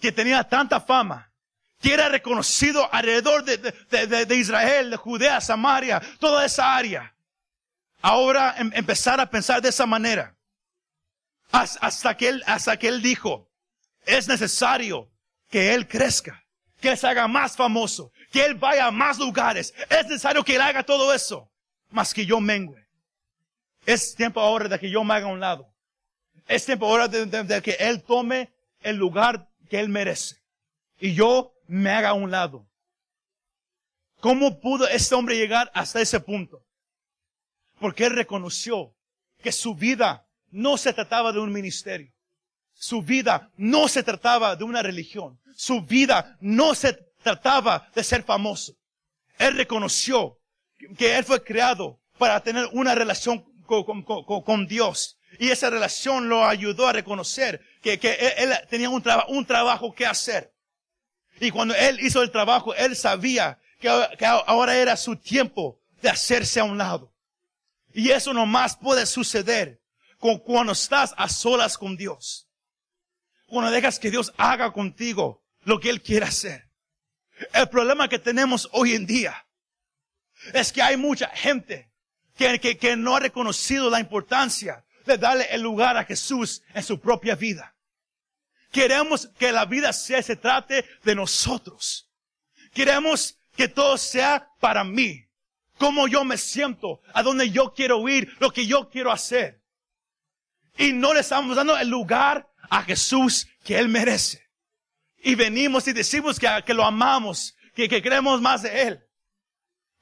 que 0.00 0.12
tenía 0.12 0.44
tanta 0.44 0.80
fama, 0.80 1.32
que 1.80 1.94
era 1.94 2.08
reconocido 2.08 2.92
alrededor 2.92 3.44
de, 3.44 3.56
de- 3.58 4.06
de- 4.06 4.26
de 4.26 4.36
Israel, 4.36 4.90
de 4.90 4.96
Judea, 4.96 5.40
Samaria, 5.40 6.02
toda 6.18 6.44
esa 6.44 6.76
área, 6.76 7.14
ahora 8.02 8.54
em- 8.58 8.70
empezar 8.74 9.20
a 9.20 9.30
pensar 9.30 9.62
de 9.62 9.70
esa 9.70 9.86
manera? 9.86 10.36
Has- 11.52 11.78
Hasta 11.80 12.16
que 12.16 12.28
él, 12.28 12.42
hasta 12.46 12.76
que 12.78 12.88
él 12.88 13.00
dijo, 13.00 13.45
es 14.06 14.28
necesario 14.28 15.10
que 15.50 15.74
él 15.74 15.86
crezca, 15.86 16.42
que 16.80 16.90
él 16.90 16.96
se 16.96 17.06
haga 17.06 17.28
más 17.28 17.56
famoso, 17.56 18.12
que 18.30 18.44
él 18.44 18.54
vaya 18.54 18.86
a 18.86 18.90
más 18.90 19.18
lugares. 19.18 19.74
Es 19.90 20.06
necesario 20.06 20.44
que 20.44 20.54
él 20.54 20.62
haga 20.62 20.82
todo 20.82 21.12
eso, 21.12 21.50
más 21.90 22.14
que 22.14 22.24
yo 22.24 22.40
mengue. 22.40 22.86
Es 23.84 24.14
tiempo 24.14 24.40
ahora 24.40 24.68
de 24.68 24.78
que 24.78 24.90
yo 24.90 25.04
me 25.04 25.14
haga 25.14 25.26
a 25.26 25.32
un 25.32 25.40
lado. 25.40 25.72
Es 26.48 26.64
tiempo 26.64 26.86
ahora 26.86 27.08
de, 27.08 27.62
que 27.62 27.76
él 27.78 28.02
tome 28.02 28.52
el 28.80 28.96
lugar 28.96 29.48
que 29.68 29.80
él 29.80 29.88
merece. 29.88 30.36
Y 30.98 31.14
yo 31.14 31.52
me 31.66 31.90
haga 31.90 32.10
a 32.10 32.14
un 32.14 32.30
lado. 32.30 32.66
¿Cómo 34.20 34.60
pudo 34.60 34.88
este 34.88 35.14
hombre 35.14 35.36
llegar 35.36 35.70
hasta 35.74 36.00
ese 36.00 36.20
punto? 36.20 36.64
Porque 37.78 38.06
él 38.06 38.14
reconoció 38.14 38.94
que 39.42 39.52
su 39.52 39.74
vida 39.74 40.26
no 40.50 40.76
se 40.76 40.92
trataba 40.92 41.32
de 41.32 41.40
un 41.40 41.52
ministerio. 41.52 42.15
Su 42.78 43.02
vida 43.02 43.50
no 43.56 43.88
se 43.88 44.02
trataba 44.02 44.54
de 44.54 44.64
una 44.64 44.82
religión. 44.82 45.40
Su 45.56 45.80
vida 45.82 46.36
no 46.40 46.74
se 46.74 46.92
trataba 47.22 47.88
de 47.94 48.04
ser 48.04 48.22
famoso. 48.22 48.74
Él 49.38 49.56
reconoció 49.56 50.38
que 50.96 51.16
él 51.16 51.24
fue 51.24 51.42
creado 51.42 51.98
para 52.18 52.40
tener 52.40 52.68
una 52.72 52.94
relación 52.94 53.44
con, 53.64 54.66
Dios. 54.66 55.18
Y 55.38 55.50
esa 55.50 55.70
relación 55.70 56.28
lo 56.28 56.46
ayudó 56.46 56.86
a 56.86 56.92
reconocer 56.92 57.60
que, 57.82 57.98
que 57.98 58.12
él, 58.14 58.52
él 58.52 58.58
tenía 58.68 58.90
un, 58.90 59.02
traba- 59.02 59.26
un 59.28 59.44
trabajo 59.44 59.94
que 59.94 60.06
hacer. 60.06 60.52
Y 61.40 61.50
cuando 61.50 61.74
él 61.74 61.98
hizo 62.00 62.22
el 62.22 62.30
trabajo, 62.30 62.74
él 62.74 62.94
sabía 62.94 63.58
que, 63.80 63.90
que 64.18 64.26
ahora 64.26 64.76
era 64.76 64.96
su 64.96 65.16
tiempo 65.16 65.80
de 66.00 66.10
hacerse 66.10 66.60
a 66.60 66.64
un 66.64 66.78
lado. 66.78 67.12
Y 67.92 68.10
eso 68.10 68.32
nomás 68.32 68.76
puede 68.76 69.06
suceder 69.06 69.80
con 70.18 70.38
cuando 70.38 70.72
estás 70.72 71.14
a 71.16 71.28
solas 71.28 71.76
con 71.76 71.96
Dios. 71.96 72.45
Cuando 73.46 73.70
dejas 73.70 73.98
que 73.98 74.10
Dios 74.10 74.32
haga 74.36 74.72
contigo 74.72 75.44
lo 75.62 75.80
que 75.80 75.90
Él 75.90 76.02
quiere 76.02 76.26
hacer. 76.26 76.70
El 77.52 77.68
problema 77.68 78.08
que 78.08 78.18
tenemos 78.18 78.68
hoy 78.72 78.94
en 78.94 79.06
día 79.06 79.46
es 80.52 80.72
que 80.72 80.82
hay 80.82 80.96
mucha 80.96 81.28
gente 81.28 81.92
que, 82.36 82.58
que, 82.60 82.76
que 82.78 82.96
no 82.96 83.16
ha 83.16 83.20
reconocido 83.20 83.90
la 83.90 84.00
importancia 84.00 84.84
de 85.04 85.18
darle 85.18 85.46
el 85.50 85.62
lugar 85.62 85.96
a 85.96 86.04
Jesús 86.04 86.62
en 86.74 86.82
su 86.82 87.00
propia 87.00 87.34
vida. 87.34 87.76
Queremos 88.72 89.28
que 89.38 89.52
la 89.52 89.64
vida 89.64 89.92
sea, 89.92 90.22
se 90.22 90.36
trate 90.36 90.84
de 91.02 91.14
nosotros. 91.14 92.10
Queremos 92.72 93.38
que 93.56 93.68
todo 93.68 93.96
sea 93.96 94.50
para 94.60 94.84
mí. 94.84 95.24
Cómo 95.78 96.08
yo 96.08 96.24
me 96.24 96.38
siento, 96.38 97.00
a 97.12 97.22
dónde 97.22 97.50
yo 97.50 97.72
quiero 97.74 98.06
ir, 98.08 98.34
lo 98.38 98.50
que 98.50 98.66
yo 98.66 98.88
quiero 98.90 99.12
hacer. 99.12 99.62
Y 100.78 100.92
no 100.92 101.14
le 101.14 101.20
estamos 101.20 101.56
dando 101.56 101.76
el 101.76 101.88
lugar 101.88 102.50
a 102.70 102.82
Jesús 102.82 103.46
que 103.64 103.78
Él 103.78 103.88
merece. 103.88 104.42
Y 105.18 105.34
venimos 105.34 105.88
y 105.88 105.92
decimos 105.92 106.38
que, 106.38 106.48
que 106.64 106.74
lo 106.74 106.84
amamos, 106.84 107.56
que, 107.74 107.88
que 107.88 108.02
queremos 108.02 108.40
más 108.40 108.62
de 108.62 108.82
Él. 108.82 109.00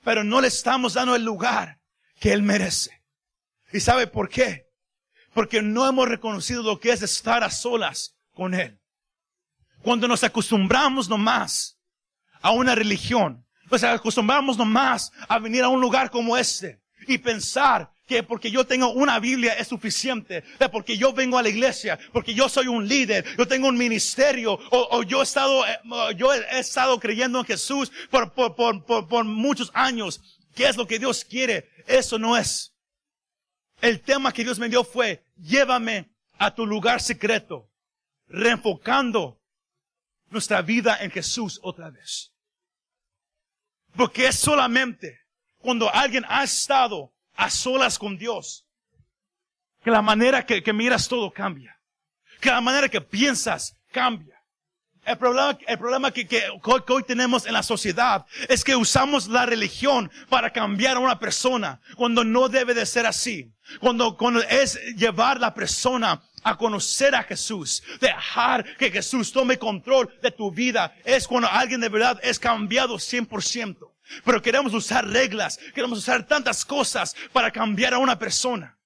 Pero 0.03 0.23
no 0.23 0.41
le 0.41 0.49
estamos 0.49 0.95
dando 0.95 1.15
el 1.15 1.25
lugar 1.25 1.81
que 2.21 2.33
Él 2.33 2.43
merece. 2.43 3.03
¿Y 3.73 3.81
sabe 3.81 4.07
por 4.07 4.29
qué? 4.29 4.67
Porque 5.33 5.63
no 5.63 5.89
hemos 5.89 6.09
reconocido 6.09 6.63
lo 6.63 6.79
que 6.79 6.93
es 6.93 7.03
estar 7.03 7.43
a 7.43 7.51
solas 7.51 8.17
con 8.33 8.55
Él. 8.55 8.81
Cuando 9.83 10.09
nos 10.09 10.25
acostumbramos 10.25 11.09
nomás 11.09 11.79
a 12.41 12.51
una 12.51 12.75
religión, 12.75 13.47
nos 13.71 13.83
acostumbramos 13.83 14.57
nomás 14.57 15.11
a 15.29 15.39
venir 15.39 15.63
a 15.63 15.69
un 15.69 15.81
lugar 15.81 16.11
como 16.11 16.37
este 16.37 16.83
y 17.07 17.19
pensar 17.19 17.94
que 18.07 18.23
porque 18.23 18.51
yo 18.51 18.67
tengo 18.67 18.91
una 18.93 19.19
Biblia 19.19 19.55
es 19.55 19.69
suficiente, 19.69 20.45
porque 20.71 20.97
yo 20.97 21.13
vengo 21.13 21.39
a 21.39 21.43
la 21.43 21.49
iglesia, 21.49 21.99
porque 22.13 22.35
yo 22.35 22.49
soy 22.49 22.67
un 22.67 22.87
líder, 22.87 23.25
yo 23.37 23.49
tengo 23.49 23.69
un 23.69 23.77
ministerio, 23.79 24.59
o, 24.71 25.03
yo 25.03 25.21
he 25.21 25.23
estado, 25.23 25.67
eh, 25.67 25.79
yo 26.17 26.33
he 26.33 26.59
estado 26.59 27.01
creyendo 27.01 27.39
en 27.39 27.45
Jesús 27.45 27.91
por, 28.11 28.33
por 28.33 29.25
muchos 29.25 29.71
años. 29.75 30.21
¿Qué 30.55 30.69
es 30.69 30.77
lo 30.77 30.87
que 30.87 30.99
Dios 30.99 31.25
quiere? 31.25 31.69
Eso 31.87 32.19
no 32.19 32.37
es. 32.37 32.75
El 33.81 34.01
tema 34.01 34.33
que 34.33 34.45
Dios 34.45 34.59
me 34.59 34.69
dio 34.69 34.85
fue, 34.85 35.25
llévame 35.37 36.11
a 36.39 36.55
tu 36.55 36.67
lugar 36.67 37.01
secreto, 37.01 37.71
reenfocando 38.27 39.41
nuestra 40.31 40.63
vida 40.63 40.99
en 41.01 41.11
Jesús 41.11 41.59
otra 41.63 41.91
vez. 41.91 42.33
Porque 43.97 44.27
es 44.27 44.37
solamente 44.37 45.21
cuando 45.59 45.93
alguien 45.93 46.25
ha 46.29 46.45
estado 46.45 47.14
a 47.35 47.51
solas 47.51 47.99
con 47.99 48.17
Dios 48.17 48.65
que 49.85 49.91
la 49.91 50.03
manera 50.03 50.45
que, 50.45 50.73
miras 50.73 51.07
todo 51.07 51.31
cambia. 51.31 51.79
Que 52.41 52.51
la 52.51 52.63
manera 52.63 52.89
que 52.89 53.03
piensas 53.03 53.77
cambia. 53.93 54.35
El 55.05 55.19
problema, 55.19 55.59
el 55.67 55.79
problema 55.79 56.11
que, 56.11 56.27
que, 56.27 56.41
que 56.41 56.93
hoy 56.93 57.03
tenemos 57.03 57.45
en 57.45 57.53
la 57.53 57.63
sociedad 57.63 58.25
es 58.49 58.65
que 58.65 58.75
usamos 58.75 59.29
la 59.29 59.45
religión 59.45 60.11
para 60.31 60.51
cambiar 60.51 60.97
a 60.97 61.01
una 61.01 61.19
persona 61.19 61.83
cuando 61.95 62.25
no 62.25 62.49
debe 62.49 62.73
de 62.73 62.87
ser 62.87 63.05
así. 63.05 63.53
Cuando, 63.81 64.17
cuando 64.17 64.41
es 64.41 64.81
llevar 64.97 65.39
la 65.39 65.53
persona 65.53 66.23
a 66.43 66.57
conocer 66.57 67.15
a 67.15 67.23
Jesús, 67.23 67.83
dejar 68.01 68.77
que 68.79 68.91
Jesús 68.91 69.31
tome 69.31 69.59
control 69.59 70.11
de 70.23 70.31
tu 70.31 70.51
vida, 70.51 70.95
es 71.05 71.29
cuando 71.29 71.51
alguien 71.51 71.83
de 71.83 71.91
verdad 71.91 72.19
es 72.23 72.39
cambiado 72.39 72.95
100%. 72.95 73.94
Pero 74.25 74.43
queremos 74.43 74.75
usar 74.75 75.07
reglas, 75.09 75.59
queremos 75.75 75.99
usar 75.99 76.27
tantas 76.27 76.65
cosas 76.65 77.15
para 77.33 77.51
cambiar 77.51 77.95
a 77.95 77.99
una 77.99 78.19
persona. 78.19 78.79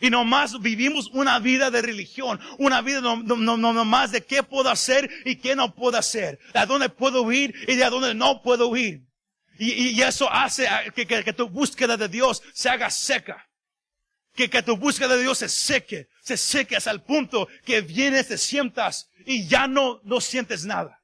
Y 0.00 0.10
nomás 0.10 0.60
vivimos 0.60 1.08
una 1.12 1.38
vida 1.38 1.70
de 1.70 1.80
religión, 1.80 2.40
una 2.58 2.80
vida 2.80 3.00
no, 3.00 3.22
no, 3.22 3.36
no, 3.36 3.56
no 3.56 3.72
nomás 3.72 4.10
de 4.10 4.24
qué 4.24 4.42
puedo 4.42 4.68
hacer 4.68 5.08
y 5.24 5.36
qué 5.36 5.54
no 5.54 5.74
puedo 5.74 5.96
hacer, 5.96 6.40
de 6.52 6.58
a 6.58 6.66
dónde 6.66 6.88
puedo 6.88 7.30
ir 7.30 7.54
y 7.68 7.76
de 7.76 7.84
a 7.84 7.90
dónde 7.90 8.12
no 8.14 8.42
puedo 8.42 8.74
ir. 8.76 9.02
Y, 9.58 9.70
y- 9.90 10.02
eso 10.02 10.28
hace 10.32 10.66
que- 10.94 11.06
que 11.06 11.32
tu 11.32 11.48
búsqueda 11.48 11.96
de 11.96 12.08
Dios 12.08 12.42
se 12.52 12.68
haga 12.68 12.90
seca. 12.90 13.48
Que, 14.34 14.48
que 14.48 14.62
tu 14.62 14.76
búsqueda 14.78 15.14
de 15.14 15.22
Dios 15.22 15.38
se 15.38 15.48
seque, 15.48 16.08
se 16.22 16.38
seque 16.38 16.74
hasta 16.74 16.90
el 16.90 17.02
punto 17.02 17.46
que 17.66 17.82
vienes, 17.82 18.28
te 18.28 18.38
sientas 18.38 19.10
y 19.26 19.46
ya 19.46 19.68
no, 19.68 20.00
no 20.04 20.20
sientes 20.22 20.64
nada. 20.64 21.00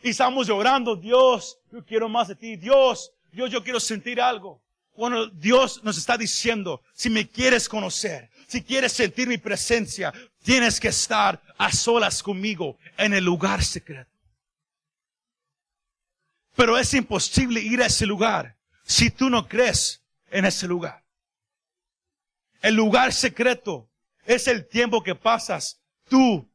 Y 0.00 0.10
estamos 0.10 0.46
llorando, 0.46 0.94
Dios, 0.96 1.58
yo 1.72 1.84
quiero 1.84 2.08
más 2.08 2.28
de 2.28 2.36
ti, 2.36 2.56
Dios, 2.56 3.12
Dios, 3.32 3.50
yo 3.50 3.64
quiero 3.64 3.80
sentir 3.80 4.20
algo. 4.20 4.62
Cuando 4.90 5.26
Dios 5.28 5.82
nos 5.82 5.96
está 5.96 6.18
diciendo, 6.18 6.82
si 6.92 7.08
me 7.08 7.26
quieres 7.26 7.66
conocer, 7.66 8.30
si 8.46 8.62
quieres 8.62 8.92
sentir 8.92 9.26
mi 9.26 9.38
presencia, 9.38 10.12
tienes 10.42 10.78
que 10.78 10.88
estar 10.88 11.42
a 11.56 11.72
solas 11.72 12.22
conmigo 12.22 12.76
en 12.98 13.14
el 13.14 13.24
lugar 13.24 13.64
secreto. 13.64 14.10
Pero 16.54 16.76
es 16.76 16.92
imposible 16.92 17.60
ir 17.60 17.82
a 17.82 17.86
ese 17.86 18.04
lugar 18.04 18.58
si 18.84 19.10
tú 19.10 19.30
no 19.30 19.48
crees 19.48 20.02
en 20.30 20.44
ese 20.44 20.68
lugar. 20.68 21.02
El 22.60 22.74
lugar 22.74 23.14
secreto 23.14 23.88
es 24.26 24.46
el 24.46 24.68
tiempo 24.68 25.02
que 25.02 25.14
pasas 25.14 25.80
tú 26.06 26.46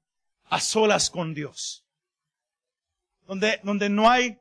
a 0.44 0.60
solas 0.60 1.10
con 1.10 1.34
Dios. 1.34 1.84
Donde, 3.26 3.60
donde 3.64 3.90
no 3.90 4.08
hay 4.10 4.40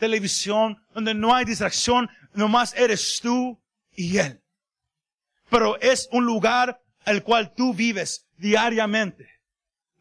televisión, 0.00 0.82
donde 0.92 1.14
no 1.14 1.32
hay 1.32 1.44
distracción, 1.44 2.10
nomás 2.34 2.74
eres 2.74 3.20
tú 3.22 3.60
y 3.94 4.18
Él. 4.18 4.42
Pero 5.48 5.78
es 5.80 6.08
un 6.10 6.24
lugar 6.24 6.82
al 7.04 7.22
cual 7.22 7.54
tú 7.54 7.72
vives 7.72 8.26
diariamente. 8.36 9.28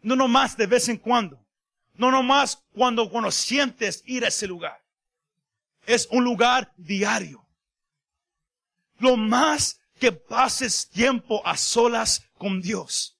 No 0.01 0.15
nomás 0.15 0.57
de 0.57 0.65
vez 0.65 0.89
en 0.89 0.97
cuando. 0.97 1.45
No 1.93 2.09
nomás 2.09 2.63
cuando, 2.73 3.09
cuando 3.09 3.29
sientes 3.29 4.01
ir 4.05 4.23
a 4.23 4.29
ese 4.29 4.47
lugar. 4.47 4.81
Es 5.85 6.07
un 6.11 6.23
lugar 6.23 6.71
diario. 6.77 7.45
Lo 8.99 9.17
más 9.17 9.79
que 9.99 10.11
pases 10.11 10.89
tiempo 10.89 11.45
a 11.45 11.57
solas 11.57 12.23
con 12.37 12.61
Dios, 12.61 13.17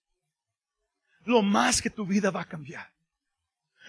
lo 1.25 1.41
más 1.41 1.81
que 1.81 1.89
tu 1.89 2.05
vida 2.05 2.31
va 2.31 2.41
a 2.41 2.45
cambiar. 2.45 2.89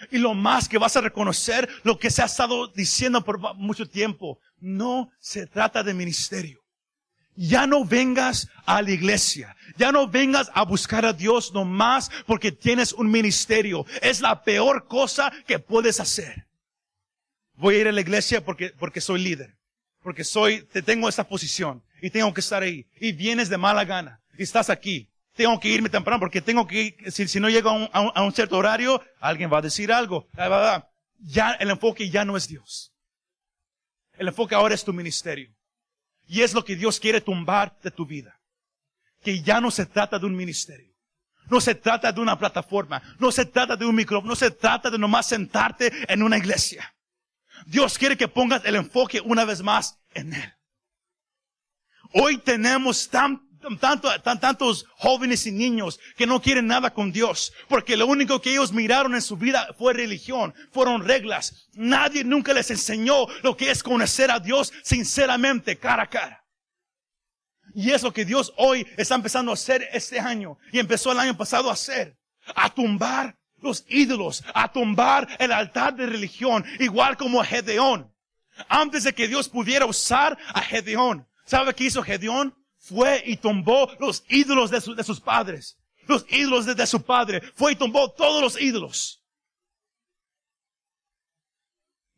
Y 0.09 0.17
lo 0.17 0.33
más 0.33 0.67
que 0.67 0.77
vas 0.77 0.95
a 0.97 1.01
reconocer 1.01 1.69
lo 1.83 1.99
que 1.99 2.09
se 2.09 2.21
ha 2.21 2.25
estado 2.25 2.67
diciendo 2.67 3.23
por 3.23 3.55
mucho 3.55 3.87
tiempo. 3.87 4.39
No 4.59 5.11
se 5.19 5.47
trata 5.47 5.83
de 5.83 5.93
ministerio. 5.93 6.61
Ya 7.35 7.65
no 7.65 7.85
vengas 7.85 8.49
a 8.65 8.81
la 8.81 8.91
iglesia. 8.91 9.55
Ya 9.77 9.91
no 9.91 10.07
vengas 10.07 10.51
a 10.53 10.63
buscar 10.63 11.05
a 11.05 11.13
Dios 11.13 11.53
nomás 11.53 12.11
porque 12.25 12.51
tienes 12.51 12.93
un 12.93 13.09
ministerio. 13.09 13.85
Es 14.01 14.21
la 14.21 14.43
peor 14.43 14.87
cosa 14.87 15.31
que 15.47 15.59
puedes 15.59 15.99
hacer. 15.99 16.47
Voy 17.55 17.75
a 17.75 17.79
ir 17.79 17.87
a 17.87 17.91
la 17.91 18.01
iglesia 18.01 18.43
porque, 18.43 18.73
porque 18.77 19.01
soy 19.01 19.21
líder. 19.21 19.55
Porque 20.01 20.23
soy, 20.23 20.63
te 20.63 20.81
tengo 20.81 21.07
esa 21.07 21.27
posición 21.27 21.83
y 22.01 22.09
tengo 22.09 22.33
que 22.33 22.41
estar 22.41 22.63
ahí. 22.63 22.87
Y 22.99 23.11
vienes 23.11 23.49
de 23.49 23.57
mala 23.57 23.85
gana 23.85 24.19
y 24.37 24.43
estás 24.43 24.69
aquí. 24.69 25.10
Tengo 25.33 25.59
que 25.59 25.69
irme 25.69 25.89
temprano 25.89 26.19
porque 26.19 26.41
tengo 26.41 26.67
que 26.67 26.95
si, 27.09 27.27
si 27.27 27.39
no 27.39 27.49
llego 27.49 27.69
a 27.69 27.73
un, 27.73 27.89
a 27.93 28.21
un, 28.21 28.33
cierto 28.33 28.57
horario, 28.57 29.01
alguien 29.19 29.51
va 29.51 29.59
a 29.59 29.61
decir 29.61 29.91
algo. 29.91 30.27
Ya 31.19 31.51
el 31.53 31.69
enfoque 31.69 32.09
ya 32.09 32.25
no 32.25 32.35
es 32.35 32.47
Dios. 32.47 32.93
El 34.13 34.27
enfoque 34.27 34.55
ahora 34.55 34.75
es 34.75 34.83
tu 34.83 34.93
ministerio. 34.93 35.55
Y 36.27 36.41
es 36.41 36.53
lo 36.53 36.63
que 36.63 36.75
Dios 36.75 36.99
quiere 36.99 37.21
tumbar 37.21 37.77
de 37.81 37.91
tu 37.91 38.05
vida. 38.05 38.39
Que 39.21 39.41
ya 39.41 39.61
no 39.61 39.71
se 39.71 39.85
trata 39.85 40.19
de 40.19 40.25
un 40.25 40.35
ministerio. 40.35 40.91
No 41.49 41.59
se 41.59 41.75
trata 41.75 42.11
de 42.11 42.21
una 42.21 42.37
plataforma. 42.37 43.01
No 43.19 43.31
se 43.31 43.45
trata 43.45 43.75
de 43.75 43.85
un 43.85 43.95
micrófono. 43.95 44.29
No 44.29 44.35
se 44.35 44.51
trata 44.51 44.89
de 44.89 44.97
nomás 44.97 45.27
sentarte 45.27 45.91
en 46.07 46.23
una 46.23 46.37
iglesia. 46.37 46.93
Dios 47.65 47.97
quiere 47.97 48.17
que 48.17 48.27
pongas 48.27 48.63
el 48.65 48.75
enfoque 48.75 49.21
una 49.21 49.45
vez 49.45 49.61
más 49.61 49.99
en 50.13 50.33
Él. 50.33 50.53
Hoy 52.13 52.37
tenemos 52.37 53.09
tan 53.09 53.47
tanto, 53.79 54.09
tantos 54.21 54.85
jóvenes 54.97 55.45
y 55.47 55.51
niños 55.51 55.99
que 56.17 56.27
no 56.27 56.41
quieren 56.41 56.67
nada 56.67 56.93
con 56.93 57.11
Dios, 57.11 57.53
porque 57.67 57.97
lo 57.97 58.07
único 58.07 58.41
que 58.41 58.51
ellos 58.51 58.71
miraron 58.71 59.15
en 59.15 59.21
su 59.21 59.37
vida 59.37 59.73
fue 59.77 59.93
religión, 59.93 60.53
fueron 60.71 61.05
reglas. 61.05 61.67
Nadie 61.73 62.23
nunca 62.23 62.53
les 62.53 62.71
enseñó 62.71 63.27
lo 63.43 63.55
que 63.55 63.71
es 63.71 63.83
conocer 63.83 64.31
a 64.31 64.39
Dios 64.39 64.73
sinceramente, 64.83 65.77
cara 65.77 66.03
a 66.03 66.09
cara. 66.09 66.45
Y 67.73 67.91
es 67.91 68.03
lo 68.03 68.11
que 68.11 68.25
Dios 68.25 68.53
hoy 68.57 68.85
está 68.97 69.15
empezando 69.15 69.51
a 69.51 69.53
hacer 69.53 69.87
este 69.93 70.19
año, 70.19 70.57
y 70.71 70.79
empezó 70.79 71.11
el 71.11 71.19
año 71.19 71.37
pasado 71.37 71.69
a 71.69 71.73
hacer, 71.73 72.17
a 72.55 72.69
tumbar 72.69 73.37
los 73.61 73.85
ídolos, 73.87 74.43
a 74.53 74.71
tumbar 74.71 75.27
el 75.39 75.51
altar 75.51 75.95
de 75.95 76.07
religión, 76.07 76.65
igual 76.79 77.15
como 77.15 77.43
Gedeón. 77.43 78.11
Antes 78.67 79.03
de 79.05 79.13
que 79.13 79.27
Dios 79.27 79.47
pudiera 79.47 79.85
usar 79.85 80.37
a 80.53 80.61
Gedeón, 80.61 81.27
¿sabe 81.45 81.73
qué 81.73 81.85
hizo 81.85 82.03
Gedeón? 82.03 82.55
Fue 82.81 83.23
y 83.25 83.37
tumbó 83.37 83.89
los 83.99 84.23
ídolos 84.27 84.71
de, 84.71 84.81
sus 84.81 85.21
padres, 85.21 85.77
los 86.07 86.25
ídolos 86.29 86.65
de, 86.65 86.87
su 86.87 87.03
padre, 87.03 87.41
fue 87.55 87.73
y 87.73 87.75
tumbó 87.75 88.11
todos 88.11 88.41
los 88.41 88.59
ídolos. 88.59 89.23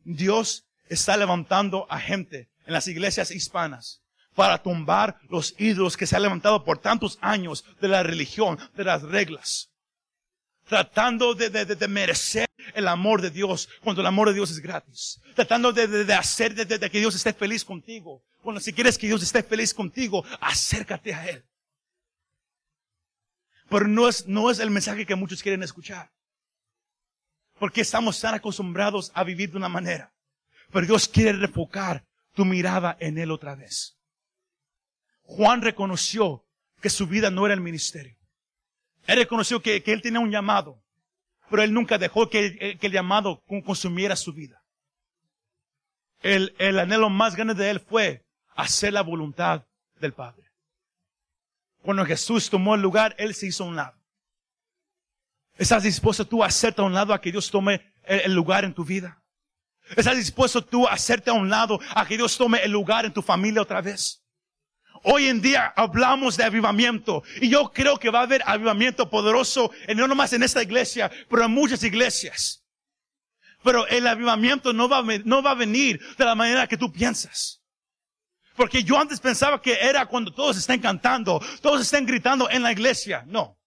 Dios 0.00 0.66
está 0.88 1.16
levantando 1.16 1.86
a 1.90 2.00
gente 2.00 2.50
en 2.66 2.72
las 2.72 2.88
iglesias 2.88 3.30
hispanas 3.30 4.02
para 4.34 4.62
tumbar 4.62 5.18
los 5.28 5.54
ídolos 5.58 5.96
que 5.96 6.06
se 6.06 6.16
han 6.16 6.22
levantado 6.22 6.64
por 6.64 6.78
tantos 6.78 7.18
años 7.20 7.64
de 7.80 7.88
la 7.88 8.02
religión, 8.02 8.58
de 8.74 8.84
las 8.84 9.02
reglas. 9.02 9.70
Tratando 10.66 11.34
de, 11.34 11.50
de 11.50 11.88
merecer 11.88 12.48
el 12.74 12.88
amor 12.88 13.20
de 13.20 13.30
Dios 13.30 13.68
cuando 13.82 14.00
el 14.00 14.06
amor 14.06 14.28
de 14.28 14.34
Dios 14.34 14.50
es 14.50 14.60
gratis. 14.60 15.20
Tratando 15.34 15.72
de, 15.72 16.14
hacer 16.14 16.54
de, 16.54 16.90
que 16.90 16.98
Dios 16.98 17.14
esté 17.14 17.34
feliz 17.34 17.64
contigo 17.64 18.22
bueno, 18.44 18.60
si 18.60 18.72
quieres 18.72 18.98
que 18.98 19.06
Dios 19.06 19.22
esté 19.22 19.42
feliz 19.42 19.72
contigo, 19.72 20.24
acércate 20.40 21.14
a 21.14 21.26
Él. 21.26 21.44
Pero 23.70 23.88
no 23.88 24.08
es, 24.08 24.26
no 24.28 24.50
es 24.50 24.58
el 24.58 24.70
mensaje 24.70 25.06
que 25.06 25.14
muchos 25.14 25.42
quieren 25.42 25.62
escuchar. 25.62 26.12
Porque 27.58 27.80
estamos 27.80 28.20
tan 28.20 28.34
acostumbrados 28.34 29.10
a 29.14 29.24
vivir 29.24 29.50
de 29.50 29.56
una 29.56 29.70
manera. 29.70 30.12
Pero 30.70 30.86
Dios 30.86 31.08
quiere 31.08 31.32
refocar 31.32 32.04
tu 32.34 32.44
mirada 32.44 32.96
en 33.00 33.16
Él 33.16 33.30
otra 33.30 33.54
vez. 33.54 33.96
Juan 35.22 35.62
reconoció 35.62 36.44
que 36.82 36.90
su 36.90 37.06
vida 37.06 37.30
no 37.30 37.46
era 37.46 37.54
el 37.54 37.62
ministerio. 37.62 38.18
Él 39.06 39.18
reconoció 39.18 39.62
que, 39.62 39.82
Él 39.86 40.02
tenía 40.02 40.20
un 40.20 40.30
llamado. 40.30 40.82
Pero 41.48 41.62
Él 41.62 41.72
nunca 41.72 41.96
dejó 41.96 42.28
que, 42.28 42.78
el 42.80 42.92
llamado 42.92 43.42
consumiera 43.64 44.16
su 44.16 44.34
vida. 44.34 44.62
El, 46.20 46.54
el 46.58 46.78
anhelo 46.78 47.08
más 47.08 47.36
grande 47.36 47.54
de 47.54 47.70
Él 47.70 47.80
fue 47.80 48.23
hacer 48.54 48.92
la 48.92 49.02
voluntad 49.02 49.64
del 50.00 50.12
Padre. 50.12 50.50
Cuando 51.82 52.04
Jesús 52.06 52.48
tomó 52.48 52.74
el 52.74 52.82
lugar, 52.82 53.14
Él 53.18 53.34
se 53.34 53.46
hizo 53.46 53.64
a 53.64 53.66
un 53.66 53.76
lado. 53.76 53.98
¿Estás 55.56 55.82
dispuesto 55.82 56.26
tú 56.26 56.42
a 56.42 56.46
hacerte 56.46 56.80
a 56.80 56.84
un 56.84 56.94
lado 56.94 57.14
a 57.14 57.20
que 57.20 57.30
Dios 57.30 57.50
tome 57.50 57.92
el 58.04 58.34
lugar 58.34 58.64
en 58.64 58.74
tu 58.74 58.84
vida? 58.84 59.22
¿Estás 59.96 60.16
dispuesto 60.16 60.64
tú 60.64 60.88
a 60.88 60.92
hacerte 60.92 61.30
a 61.30 61.34
un 61.34 61.48
lado 61.48 61.78
a 61.94 62.06
que 62.06 62.16
Dios 62.16 62.36
tome 62.36 62.58
el 62.62 62.72
lugar 62.72 63.04
en 63.04 63.12
tu 63.12 63.22
familia 63.22 63.62
otra 63.62 63.80
vez? 63.80 64.22
Hoy 65.02 65.26
en 65.26 65.42
día 65.42 65.72
hablamos 65.76 66.36
de 66.38 66.44
avivamiento 66.44 67.22
y 67.40 67.50
yo 67.50 67.70
creo 67.72 67.98
que 67.98 68.08
va 68.08 68.20
a 68.20 68.22
haber 68.22 68.42
avivamiento 68.46 69.10
poderoso, 69.10 69.70
no 69.94 70.08
nomás 70.08 70.32
en 70.32 70.42
esta 70.42 70.62
iglesia, 70.62 71.10
pero 71.28 71.44
en 71.44 71.50
muchas 71.50 71.84
iglesias. 71.84 72.64
Pero 73.62 73.86
el 73.86 74.06
avivamiento 74.06 74.72
no 74.72 74.88
va, 74.88 75.02
no 75.24 75.42
va 75.42 75.50
a 75.50 75.54
venir 75.54 76.00
de 76.16 76.24
la 76.24 76.34
manera 76.34 76.66
que 76.66 76.78
tú 76.78 76.90
piensas. 76.90 77.63
Porque 78.56 78.84
yo 78.84 78.98
antes 78.98 79.20
pensaba 79.20 79.60
que 79.60 79.74
era 79.80 80.06
cuando 80.06 80.32
todos 80.32 80.56
estén 80.56 80.80
cantando, 80.80 81.40
todos 81.60 81.82
estén 81.82 82.06
gritando 82.06 82.48
en 82.48 82.62
la 82.62 82.72
iglesia. 82.72 83.24
No. 83.26 83.58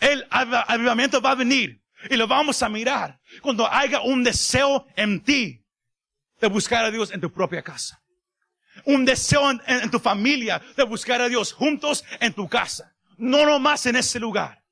El 0.00 0.26
avivamiento 0.30 1.20
va 1.20 1.32
a 1.32 1.34
venir 1.34 1.82
y 2.08 2.16
lo 2.16 2.26
vamos 2.26 2.62
a 2.62 2.68
mirar 2.68 3.20
cuando 3.42 3.70
haya 3.70 4.00
un 4.00 4.22
deseo 4.22 4.86
en 4.96 5.20
ti 5.22 5.62
de 6.40 6.48
buscar 6.48 6.84
a 6.84 6.90
Dios 6.90 7.10
en 7.12 7.20
tu 7.20 7.30
propia 7.30 7.62
casa. 7.62 8.02
Un 8.84 9.04
deseo 9.04 9.50
en, 9.50 9.90
tu 9.90 9.98
familia 9.98 10.62
de 10.76 10.84
buscar 10.84 11.20
a 11.20 11.28
Dios 11.28 11.52
juntos 11.52 12.04
en 12.18 12.32
tu 12.32 12.48
casa. 12.48 12.94
No 13.18 13.44
nomás 13.44 13.84
en 13.84 13.96
ese 13.96 14.18
lugar. 14.18 14.64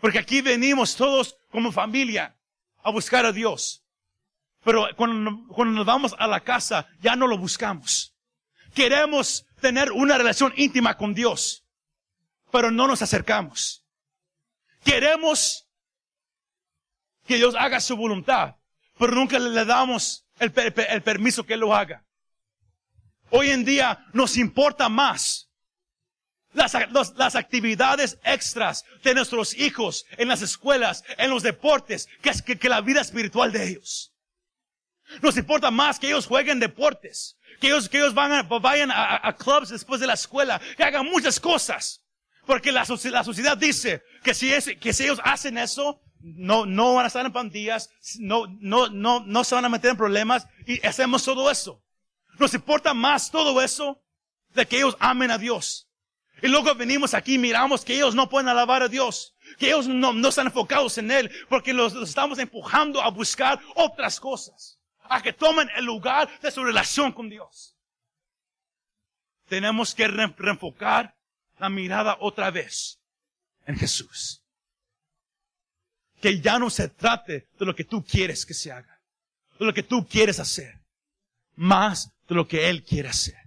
Porque 0.00 0.20
aquí 0.20 0.40
venimos 0.40 0.94
todos 0.94 1.36
como 1.50 1.72
familia 1.72 2.36
a 2.84 2.90
buscar 2.90 3.26
a 3.26 3.32
Dios. 3.32 3.82
Pero 4.62 4.86
cuando, 4.96 5.48
cuando 5.48 5.74
nos 5.74 5.86
vamos 5.86 6.14
a 6.16 6.28
la 6.28 6.40
casa 6.40 6.86
ya 7.00 7.16
no 7.16 7.26
lo 7.26 7.38
buscamos. 7.38 8.14
Queremos 8.74 9.46
tener 9.60 9.92
una 9.92 10.16
relación 10.16 10.52
íntima 10.56 10.96
con 10.96 11.14
Dios, 11.14 11.64
pero 12.50 12.70
no 12.70 12.86
nos 12.86 13.02
acercamos. 13.02 13.84
Queremos 14.84 15.68
que 17.26 17.36
Dios 17.36 17.54
haga 17.58 17.80
su 17.80 17.96
voluntad, 17.96 18.56
pero 18.98 19.12
nunca 19.12 19.38
le 19.38 19.64
damos 19.64 20.26
el, 20.38 20.52
permiso 20.52 21.44
que 21.44 21.54
Él 21.54 21.60
lo 21.60 21.74
haga. 21.74 22.04
Hoy 23.30 23.50
en 23.50 23.64
día 23.64 24.04
nos 24.12 24.36
importa 24.36 24.88
más 24.88 25.50
las, 26.52 26.74
actividades 27.36 28.18
extras 28.24 28.84
de 29.04 29.14
nuestros 29.14 29.54
hijos 29.54 30.04
en 30.16 30.28
las 30.28 30.42
escuelas, 30.42 31.04
en 31.18 31.30
los 31.30 31.42
deportes, 31.42 32.08
que 32.22 32.68
la 32.68 32.80
vida 32.80 33.00
espiritual 33.00 33.52
de 33.52 33.68
ellos. 33.68 34.12
Nos 35.22 35.36
importa 35.36 35.70
más 35.70 35.98
que 35.98 36.08
ellos 36.08 36.26
jueguen 36.26 36.60
deportes, 36.60 37.36
que 37.60 37.68
ellos, 37.68 37.88
que 37.88 37.98
ellos 37.98 38.14
van 38.14 38.48
vayan 38.62 38.90
a, 38.90 39.36
clubs 39.36 39.68
después 39.68 40.00
de 40.00 40.06
la 40.06 40.14
escuela, 40.14 40.60
que 40.76 40.82
hagan 40.82 41.06
muchas 41.06 41.38
cosas. 41.38 42.02
Porque 42.46 42.72
la, 42.72 42.84
la 43.04 43.24
sociedad 43.24 43.56
dice 43.56 44.02
que 44.24 44.34
si, 44.34 44.52
es, 44.52 44.70
que 44.80 44.92
si 44.92 45.04
ellos 45.04 45.20
hacen 45.22 45.58
eso, 45.58 46.00
no, 46.20 46.64
no 46.66 46.94
van 46.94 47.04
a 47.04 47.08
estar 47.08 47.24
en 47.24 47.32
pandillas, 47.32 47.90
no, 48.18 48.46
no, 48.60 48.88
no, 48.88 49.20
no 49.20 49.44
se 49.44 49.54
van 49.54 49.66
a 49.66 49.68
meter 49.68 49.90
en 49.90 49.96
problemas 49.96 50.48
y 50.66 50.84
hacemos 50.86 51.22
todo 51.22 51.50
eso. 51.50 51.82
Nos 52.38 52.54
importa 52.54 52.94
más 52.94 53.30
todo 53.30 53.60
eso 53.60 54.02
de 54.54 54.66
que 54.66 54.78
ellos 54.78 54.96
amen 54.98 55.30
a 55.30 55.38
Dios. 55.38 55.86
Y 56.42 56.48
luego 56.48 56.74
venimos 56.74 57.12
aquí 57.12 57.36
miramos 57.36 57.84
que 57.84 57.94
ellos 57.94 58.14
no 58.14 58.30
pueden 58.30 58.48
alabar 58.48 58.82
a 58.82 58.88
Dios, 58.88 59.34
que 59.58 59.66
ellos 59.66 59.86
no, 59.86 60.14
no 60.14 60.28
están 60.28 60.46
enfocados 60.46 60.96
en 60.96 61.10
Él, 61.10 61.30
porque 61.50 61.74
los 61.74 61.94
estamos 61.94 62.38
empujando 62.38 63.02
a 63.02 63.10
buscar 63.10 63.60
otras 63.74 64.18
cosas 64.18 64.79
a 65.10 65.20
que 65.20 65.32
tomen 65.32 65.68
el 65.76 65.84
lugar 65.84 66.30
de 66.40 66.50
su 66.50 66.64
relación 66.64 67.12
con 67.12 67.28
Dios. 67.28 67.76
Tenemos 69.48 69.92
que 69.92 70.06
reenfocar 70.06 71.16
la 71.58 71.68
mirada 71.68 72.16
otra 72.20 72.50
vez 72.52 73.00
en 73.66 73.76
Jesús. 73.76 74.42
Que 76.20 76.40
ya 76.40 76.60
no 76.60 76.70
se 76.70 76.88
trate 76.88 77.48
de 77.58 77.66
lo 77.66 77.74
que 77.74 77.84
tú 77.84 78.04
quieres 78.04 78.46
que 78.46 78.54
se 78.54 78.70
haga, 78.70 79.02
de 79.58 79.66
lo 79.66 79.74
que 79.74 79.82
tú 79.82 80.06
quieres 80.06 80.38
hacer, 80.38 80.80
más 81.56 82.12
de 82.28 82.36
lo 82.36 82.46
que 82.46 82.70
Él 82.70 82.84
quiere 82.84 83.08
hacer. 83.08 83.38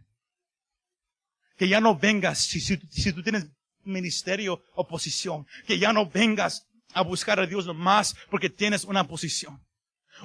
Que 1.55 1.69
ya 1.69 1.79
no 1.79 1.97
vengas, 1.97 2.39
si, 2.39 2.59
si, 2.59 3.13
tú 3.13 3.23
tienes 3.23 3.47
ministerio 3.85 4.61
o 4.73 4.85
posición, 4.85 5.47
que 5.65 5.79
ya 5.79 5.93
no 5.93 6.09
vengas 6.09 6.67
a 6.93 7.03
buscar 7.03 7.39
a 7.39 7.47
Dios 7.47 7.73
más 7.73 8.17
porque 8.29 8.49
tienes 8.49 8.83
una 8.83 9.07
posición. 9.07 9.63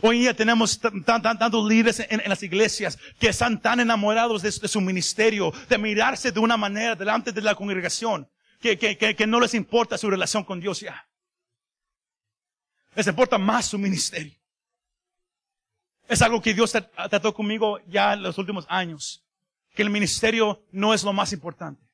Hoy 0.01 0.21
día 0.21 0.35
tenemos 0.35 0.79
tantos 0.79 1.69
líderes 1.69 2.07
en, 2.09 2.23
las 2.29 2.43
iglesias 2.43 2.99
que 3.19 3.29
están 3.29 3.61
tan 3.61 3.81
enamorados 3.81 4.43
de, 4.43 4.53
su 4.53 4.81
ministerio, 4.81 5.53
de 5.69 5.79
mirarse 5.79 6.31
de 6.31 6.39
una 6.41 6.57
manera 6.57 6.95
delante 6.95 7.33
de 7.33 7.41
la 7.41 7.55
congregación, 7.55 8.29
que, 8.61 8.79
que, 8.79 8.97
que, 8.97 9.27
no 9.27 9.41
les 9.41 9.55
importa 9.55 9.99
su 9.99 10.09
relación 10.09 10.45
con 10.45 10.61
Dios 10.61 10.81
ya. 10.81 11.09
Les 12.95 13.07
importa 13.07 13.39
más 13.39 13.67
su 13.67 13.79
ministerio. 13.79 14.35
Es 16.09 16.23
algo 16.23 16.41
que 16.41 16.55
Dios 16.55 16.73
trató 16.73 17.35
conmigo 17.35 17.81
ya 17.87 18.15
en 18.15 18.23
los 18.23 18.39
últimos 18.39 18.67
años, 18.69 19.25
que 19.75 19.83
el 19.83 19.91
ministerio 19.91 20.65
no 20.71 20.95
es 20.95 21.03
lo 21.03 21.13
más 21.13 21.33
importante 21.33 21.88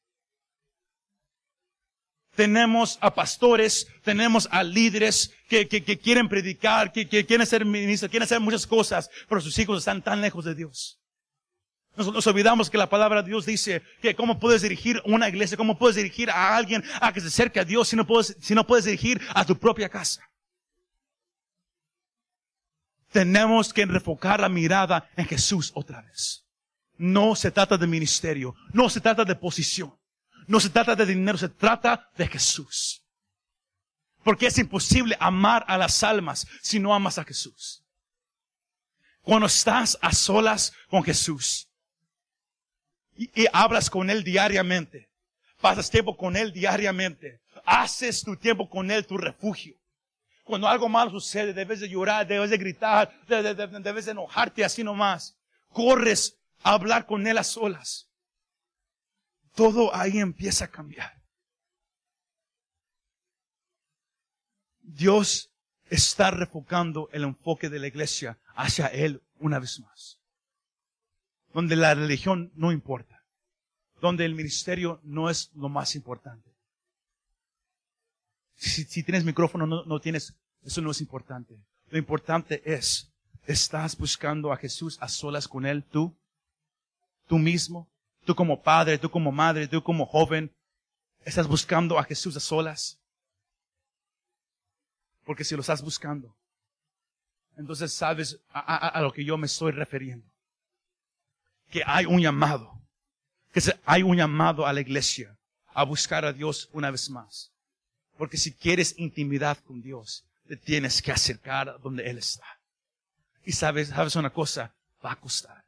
tenemos 2.34 2.98
a 3.00 3.14
pastores, 3.14 3.88
tenemos 4.02 4.48
a 4.50 4.62
líderes 4.62 5.32
que, 5.48 5.68
que, 5.68 5.82
que 5.84 5.98
quieren 5.98 6.28
predicar, 6.28 6.92
que, 6.92 7.08
que, 7.08 7.24
quieren 7.26 7.46
ser 7.46 7.64
ministros, 7.64 8.10
quieren 8.10 8.24
hacer 8.24 8.40
muchas 8.40 8.66
cosas, 8.66 9.10
pero 9.28 9.40
sus 9.40 9.58
hijos 9.58 9.78
están 9.78 10.02
tan 10.02 10.20
lejos 10.20 10.44
de 10.44 10.54
Dios. 10.54 11.00
Nos, 11.96 12.26
olvidamos 12.26 12.70
que 12.70 12.78
la 12.78 12.88
palabra 12.88 13.22
de 13.22 13.28
Dios 13.28 13.46
dice 13.46 13.82
que 14.02 14.16
cómo 14.16 14.40
puedes 14.40 14.62
dirigir 14.62 15.00
una 15.04 15.28
iglesia, 15.28 15.56
cómo 15.56 15.78
puedes 15.78 15.94
dirigir 15.94 16.28
a 16.28 16.56
alguien 16.56 16.82
a 17.00 17.12
que 17.12 17.20
se 17.20 17.28
acerque 17.28 17.60
a 17.60 17.64
Dios 17.64 17.88
si 17.88 17.96
no 17.96 18.04
puedes, 18.04 18.36
si 18.40 18.54
no 18.54 18.66
puedes 18.66 18.84
dirigir 18.84 19.20
a 19.32 19.44
tu 19.44 19.56
propia 19.56 19.88
casa. 19.88 20.28
Tenemos 23.12 23.72
que 23.72 23.82
enfocar 23.82 24.40
la 24.40 24.48
mirada 24.48 25.08
en 25.16 25.26
Jesús 25.26 25.70
otra 25.74 26.02
vez. 26.02 26.44
No 26.96 27.36
se 27.36 27.52
trata 27.52 27.76
de 27.76 27.86
ministerio, 27.86 28.56
no 28.72 28.90
se 28.90 29.00
trata 29.00 29.24
de 29.24 29.36
posición. 29.36 29.94
No 30.46 30.60
se 30.60 30.70
trata 30.70 30.94
de 30.94 31.06
dinero, 31.06 31.38
se 31.38 31.48
trata 31.48 32.10
de 32.16 32.26
Jesús. 32.26 33.02
Porque 34.22 34.46
es 34.46 34.58
imposible 34.58 35.16
amar 35.20 35.64
a 35.68 35.76
las 35.76 36.02
almas 36.02 36.46
si 36.62 36.78
no 36.78 36.94
amas 36.94 37.18
a 37.18 37.24
Jesús. 37.24 37.82
Cuando 39.22 39.46
estás 39.46 39.98
a 40.02 40.12
solas 40.12 40.72
con 40.88 41.02
Jesús 41.02 41.68
y, 43.16 43.30
hablas 43.52 43.88
con 43.88 44.10
Él 44.10 44.22
diariamente, 44.22 45.08
pasas 45.60 45.90
tiempo 45.90 46.16
con 46.16 46.36
Él 46.36 46.52
diariamente, 46.52 47.40
haces 47.64 48.22
tu 48.22 48.36
tiempo 48.36 48.68
con 48.68 48.90
Él 48.90 49.06
tu 49.06 49.16
refugio. 49.16 49.76
Cuando 50.42 50.68
algo 50.68 50.90
malo 50.90 51.10
sucede, 51.10 51.54
debes 51.54 51.80
de 51.80 51.88
llorar, 51.88 52.26
debes 52.26 52.50
de 52.50 52.58
gritar, 52.58 53.18
debes 53.26 54.04
de 54.04 54.10
enojarte 54.10 54.62
así 54.62 54.84
nomás. 54.84 55.36
Corres 55.70 56.36
a 56.62 56.72
hablar 56.72 57.06
con 57.06 57.26
Él 57.26 57.38
a 57.38 57.44
solas 57.44 58.10
todo 59.54 59.94
ahí 59.94 60.18
empieza 60.18 60.66
a 60.66 60.70
cambiar. 60.70 61.22
Dios 64.80 65.50
está 65.86 66.30
refocando 66.30 67.08
el 67.12 67.24
enfoque 67.24 67.68
de 67.68 67.78
la 67.78 67.86
iglesia 67.86 68.38
hacia 68.54 68.86
Él 68.86 69.22
una 69.38 69.58
vez 69.58 69.80
más. 69.80 70.20
Donde 71.52 71.76
la 71.76 71.94
religión 71.94 72.52
no 72.54 72.72
importa. 72.72 73.24
Donde 74.00 74.24
el 74.24 74.34
ministerio 74.34 75.00
no 75.02 75.30
es 75.30 75.50
lo 75.54 75.68
más 75.68 75.94
importante. 75.94 76.52
Si, 78.56 79.02
tienes 79.02 79.24
micrófono, 79.24 79.66
no, 79.66 79.84
no 79.84 80.00
tienes, 80.00 80.34
eso 80.62 80.80
no 80.80 80.90
es 80.90 81.00
importante. 81.00 81.58
Lo 81.90 81.98
importante 81.98 82.62
es, 82.64 83.12
¿estás 83.46 83.96
buscando 83.96 84.52
a 84.52 84.56
Jesús 84.56 84.96
a 85.00 85.08
solas 85.08 85.48
con 85.48 85.66
Él 85.66 85.84
tú? 85.84 86.16
¿Tú 87.26 87.38
mismo? 87.38 87.88
Tú 88.24 88.34
como 88.34 88.62
padre, 88.62 88.98
tú 88.98 89.10
como 89.10 89.30
madre, 89.30 89.68
tú 89.68 89.82
como 89.82 90.06
joven, 90.06 90.50
estás 91.24 91.46
buscando 91.46 91.98
a 91.98 92.04
Jesús 92.04 92.36
a 92.36 92.40
solas. 92.40 92.98
Porque 95.24 95.44
si 95.44 95.54
lo 95.54 95.60
estás 95.60 95.82
buscando, 95.82 96.34
entonces 97.56 97.92
sabes 97.92 98.38
a, 98.52 99.00
lo 99.00 99.12
que 99.12 99.24
yo 99.24 99.36
me 99.36 99.46
estoy 99.46 99.72
refiriendo. 99.72 100.26
Que 101.70 101.82
hay 101.86 102.06
un 102.06 102.20
llamado, 102.20 102.80
que 103.52 103.60
hay 103.84 104.02
un 104.02 104.16
llamado 104.16 104.66
a 104.66 104.72
la 104.72 104.80
iglesia 104.80 105.36
a 105.72 105.84
buscar 105.84 106.24
a 106.24 106.32
Dios 106.32 106.68
una 106.72 106.90
vez 106.90 107.10
más. 107.10 107.52
Porque 108.16 108.36
si 108.36 108.52
quieres 108.52 108.94
intimidad 108.98 109.58
con 109.58 109.82
Dios, 109.82 110.24
te 110.46 110.56
tienes 110.56 111.02
que 111.02 111.12
acercar 111.12 111.80
donde 111.80 112.08
Él 112.08 112.18
está. 112.18 112.46
Y 113.44 113.52
sabes, 113.52 113.88
sabes 113.88 114.16
una 114.16 114.30
cosa, 114.30 114.74
va 115.04 115.12
a 115.12 115.20
costar. 115.20 115.63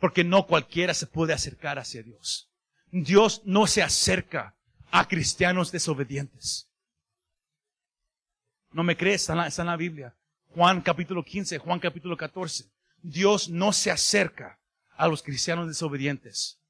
Porque 0.00 0.24
no 0.24 0.46
cualquiera 0.46 0.94
se 0.94 1.06
puede 1.06 1.32
acercar 1.32 1.78
hacia 1.78 2.02
Dios. 2.02 2.50
Dios 2.90 3.42
no 3.44 3.66
se 3.66 3.82
acerca 3.82 4.56
a 4.90 5.06
cristianos 5.06 5.70
desobedientes. 5.70 6.68
¿No 8.72 8.82
me 8.82 8.96
crees? 8.96 9.22
Está 9.22 9.62
en, 9.62 9.66
la, 9.66 9.76
Biblia. 9.76 10.16
Juan 10.54 10.80
capítulo 10.80 11.24
15, 11.24 11.58
Juan 11.58 11.80
capítulo 11.80 12.16
14. 12.16 12.70
Dios 13.02 13.48
no 13.48 13.72
se 13.72 13.90
acerca 13.90 14.58
a 14.96 15.08
los 15.08 15.22
cristianos 15.22 15.68
desobedientes. 15.68 16.60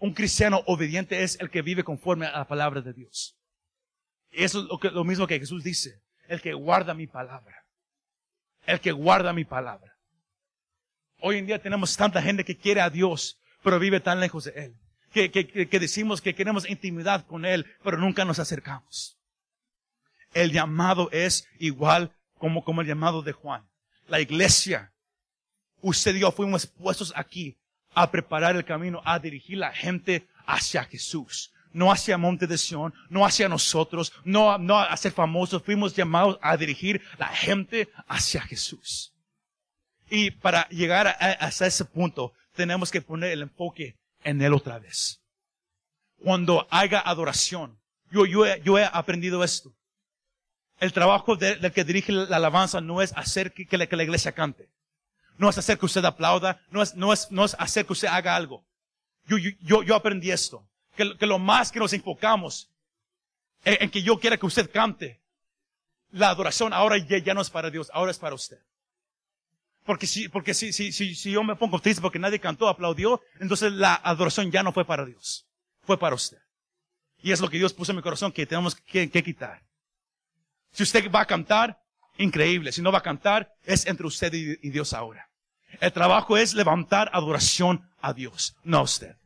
Un 0.00 0.14
cristiano 0.14 0.62
obediente 0.66 1.22
es 1.22 1.38
el 1.40 1.50
que 1.50 1.62
vive 1.62 1.84
conforme 1.84 2.26
a 2.26 2.38
la 2.38 2.46
palabra 2.46 2.80
de 2.80 2.92
Dios. 2.92 3.36
Eso 4.30 4.60
es 4.60 4.64
lo, 4.66 4.78
que, 4.78 4.90
lo 4.90 5.04
mismo 5.04 5.26
que 5.26 5.38
Jesús 5.38 5.64
dice. 5.64 6.02
El 6.28 6.40
que 6.40 6.52
guarda 6.52 6.94
mi 6.94 7.06
palabra. 7.06 7.64
El 8.66 8.80
que 8.80 8.92
guarda 8.92 9.32
mi 9.32 9.44
palabra. 9.44 9.97
Hoy 11.20 11.38
en 11.38 11.46
día 11.46 11.60
tenemos 11.60 11.96
tanta 11.96 12.22
gente 12.22 12.44
que 12.44 12.56
quiere 12.56 12.80
a 12.80 12.90
Dios, 12.90 13.38
pero 13.62 13.78
vive 13.78 14.00
tan 14.00 14.20
lejos 14.20 14.44
de 14.44 14.52
Él. 14.52 14.74
Que, 15.12 15.30
que, 15.30 15.80
decimos 15.80 16.20
que 16.20 16.34
queremos 16.34 16.68
intimidad 16.68 17.26
con 17.26 17.44
Él, 17.44 17.66
pero 17.82 17.96
nunca 17.96 18.24
nos 18.24 18.38
acercamos. 18.38 19.18
El 20.32 20.52
llamado 20.52 21.08
es 21.10 21.48
igual 21.58 22.12
como, 22.38 22.62
como 22.62 22.82
el 22.82 22.86
llamado 22.86 23.22
de 23.22 23.32
Juan. 23.32 23.66
La 24.06 24.20
iglesia, 24.20 24.92
usted 25.80 26.14
y 26.14 26.20
yo 26.20 26.30
fuimos 26.30 26.66
puestos 26.66 27.12
aquí 27.16 27.56
a 27.94 28.10
preparar 28.10 28.54
el 28.54 28.64
camino, 28.64 29.02
a 29.04 29.18
dirigir 29.18 29.58
la 29.58 29.72
gente 29.72 30.28
hacia 30.46 30.84
Jesús. 30.84 31.52
No 31.72 31.90
hacia 31.90 32.16
Monte 32.16 32.46
de 32.46 32.56
Sion, 32.56 32.94
no 33.10 33.26
hacia 33.26 33.48
nosotros, 33.48 34.12
no, 34.24 34.56
no 34.56 34.78
a 34.78 34.96
ser 34.96 35.12
famosos. 35.12 35.62
Fuimos 35.62 35.94
llamados 35.94 36.38
a 36.40 36.56
dirigir 36.56 37.02
la 37.18 37.28
gente 37.28 37.88
hacia 38.06 38.40
Jesús. 38.40 39.12
Y 40.10 40.30
para 40.30 40.68
llegar 40.68 41.06
a, 41.06 41.12
hasta 41.12 41.66
ese 41.66 41.84
punto, 41.84 42.32
tenemos 42.54 42.90
que 42.90 43.02
poner 43.02 43.32
el 43.32 43.42
enfoque 43.42 43.96
en 44.24 44.40
Él 44.42 44.54
otra 44.54 44.78
vez. 44.78 45.20
Cuando 46.22 46.66
haga 46.70 47.00
adoración, 47.00 47.78
yo, 48.10 48.26
yo, 48.26 48.44
yo 48.56 48.78
he 48.78 48.84
aprendido 48.84 49.44
esto. 49.44 49.72
El 50.80 50.92
trabajo 50.92 51.36
del 51.36 51.72
que 51.72 51.84
dirige 51.84 52.12
la 52.12 52.36
alabanza 52.36 52.80
no 52.80 53.02
es 53.02 53.12
hacer 53.16 53.52
que, 53.52 53.76
la, 53.76 53.86
que, 53.86 53.96
la, 53.96 54.04
iglesia 54.04 54.32
cante. 54.32 54.68
No 55.36 55.48
es 55.48 55.58
hacer 55.58 55.78
que 55.78 55.86
usted 55.86 56.04
aplauda, 56.04 56.60
no 56.70 56.82
es, 56.82 56.94
no 56.94 57.12
es, 57.12 57.30
no 57.30 57.44
es 57.44 57.56
hacer 57.58 57.84
que 57.84 57.92
usted 57.92 58.08
haga 58.08 58.36
algo. 58.36 58.64
Yo, 59.26 59.36
yo, 59.60 59.82
yo 59.82 59.94
aprendí 59.94 60.30
esto. 60.30 60.64
Que, 60.96 61.16
que, 61.16 61.26
lo 61.26 61.38
más 61.38 61.70
que 61.70 61.78
nos 61.78 61.92
enfocamos 61.92 62.70
en, 63.64 63.82
en, 63.82 63.90
que 63.90 64.02
yo 64.02 64.18
quiera 64.18 64.36
que 64.36 64.46
usted 64.46 64.70
cante, 64.70 65.20
la 66.10 66.30
adoración 66.30 66.72
ahora 66.72 66.96
ya, 66.98 67.18
ya 67.18 67.34
no 67.34 67.40
es 67.40 67.50
para 67.50 67.70
Dios, 67.70 67.90
ahora 67.92 68.10
es 68.10 68.18
para 68.18 68.34
usted. 68.34 68.58
Porque 69.88 70.06
si, 70.06 70.28
porque 70.28 70.52
si, 70.52 70.70
si, 70.70 70.92
si, 70.92 71.14
si 71.14 71.30
yo 71.30 71.42
me 71.42 71.56
pongo 71.56 71.78
triste 71.78 72.02
porque 72.02 72.18
nadie 72.18 72.38
cantó, 72.38 72.68
aplaudió, 72.68 73.22
entonces 73.40 73.72
la 73.72 73.94
adoración 73.94 74.50
ya 74.50 74.62
no 74.62 74.70
fue 74.70 74.84
para 74.84 75.06
Dios. 75.06 75.46
Fue 75.80 75.98
para 75.98 76.14
usted. 76.14 76.36
Y 77.22 77.32
es 77.32 77.40
lo 77.40 77.48
que 77.48 77.56
Dios 77.56 77.72
puso 77.72 77.92
en 77.92 77.96
mi 77.96 78.02
corazón 78.02 78.30
que 78.30 78.44
tenemos 78.44 78.74
que, 78.74 79.08
quitar. 79.08 79.62
Si 80.72 80.82
usted 80.82 81.10
va 81.10 81.22
a 81.22 81.24
cantar, 81.24 81.80
increíble. 82.18 82.70
Si 82.70 82.82
no 82.82 82.92
va 82.92 82.98
a 82.98 83.02
cantar, 83.02 83.50
es 83.64 83.86
entre 83.86 84.06
usted 84.06 84.30
y, 84.34 84.58
y 84.60 84.68
Dios 84.68 84.92
ahora. 84.92 85.30
El 85.80 85.90
trabajo 85.90 86.36
es 86.36 86.52
levantar 86.52 87.08
adoración 87.14 87.88
a 88.02 88.12
Dios, 88.12 88.56
no 88.64 88.80
a 88.80 88.82
usted. 88.82 89.16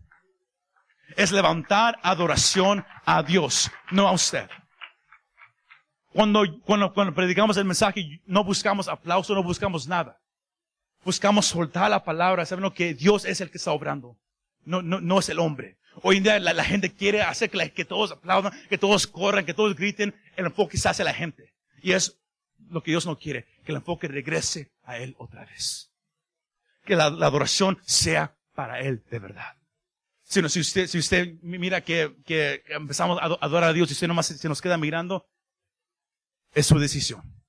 Es 1.16 1.32
levantar 1.32 1.98
adoración 2.04 2.86
a 3.04 3.24
Dios, 3.24 3.68
no 3.90 4.06
a 4.06 4.12
usted. 4.12 4.48
Cuando, 6.12 6.44
cuando, 6.60 6.94
cuando 6.94 7.12
predicamos 7.12 7.56
el 7.56 7.64
mensaje, 7.64 8.22
no 8.26 8.44
buscamos 8.44 8.86
aplauso, 8.86 9.34
no 9.34 9.42
buscamos 9.42 9.88
nada 9.88 10.21
buscamos 11.04 11.46
soltar 11.46 11.90
la 11.90 12.04
palabra, 12.04 12.46
sabiendo 12.46 12.72
que 12.72 12.94
Dios 12.94 13.24
es 13.24 13.40
el 13.40 13.50
que 13.50 13.58
está 13.58 13.72
obrando. 13.72 14.16
No, 14.64 14.82
no, 14.82 15.00
no 15.00 15.18
es 15.18 15.28
el 15.28 15.38
hombre. 15.38 15.78
Hoy 16.02 16.18
en 16.18 16.22
día 16.22 16.38
la, 16.38 16.64
gente 16.64 16.94
quiere 16.94 17.22
hacer 17.22 17.50
que, 17.50 17.72
que, 17.72 17.84
todos 17.84 18.12
aplaudan, 18.12 18.52
que 18.68 18.78
todos 18.78 19.06
corran, 19.06 19.44
que 19.44 19.54
todos 19.54 19.74
griten. 19.76 20.14
El 20.36 20.46
enfoque 20.46 20.78
se 20.78 20.88
hace 20.88 21.02
a 21.02 21.04
la 21.04 21.14
gente. 21.14 21.52
Y 21.82 21.92
es 21.92 22.18
lo 22.70 22.82
que 22.82 22.92
Dios 22.92 23.04
no 23.04 23.18
quiere, 23.18 23.46
que 23.64 23.72
el 23.72 23.76
enfoque 23.76 24.08
regrese 24.08 24.72
a 24.84 24.98
Él 24.98 25.14
otra 25.18 25.44
vez. 25.44 25.90
que 26.84 26.96
la, 26.96 27.10
la 27.10 27.26
adoración 27.26 27.78
sea 27.84 28.36
para 28.54 28.80
Él 28.80 29.02
de 29.10 29.18
verdad. 29.18 29.56
Sino 30.22 30.48
si 30.48 30.60
usted, 30.60 30.86
si 30.86 30.98
usted 30.98 31.34
mira 31.42 31.82
que, 31.82 32.16
que 32.24 32.62
empezamos 32.68 33.18
a 33.20 33.24
adorar 33.44 33.70
a 33.70 33.72
Dios 33.72 33.90
y 33.90 33.92
usted 33.92 34.08
nomás 34.08 34.26
se 34.26 34.48
nos 34.48 34.62
queda 34.62 34.78
mirando, 34.78 35.26
es 36.54 36.66
su 36.66 36.78
decisión. 36.78 37.41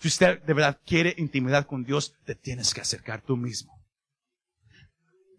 Si 0.00 0.08
usted 0.08 0.40
de 0.42 0.54
verdad 0.54 0.80
quiere 0.86 1.14
intimidad 1.18 1.66
con 1.66 1.84
Dios, 1.84 2.14
te 2.24 2.34
tienes 2.34 2.72
que 2.72 2.80
acercar 2.80 3.20
tú 3.20 3.36
mismo. 3.36 3.72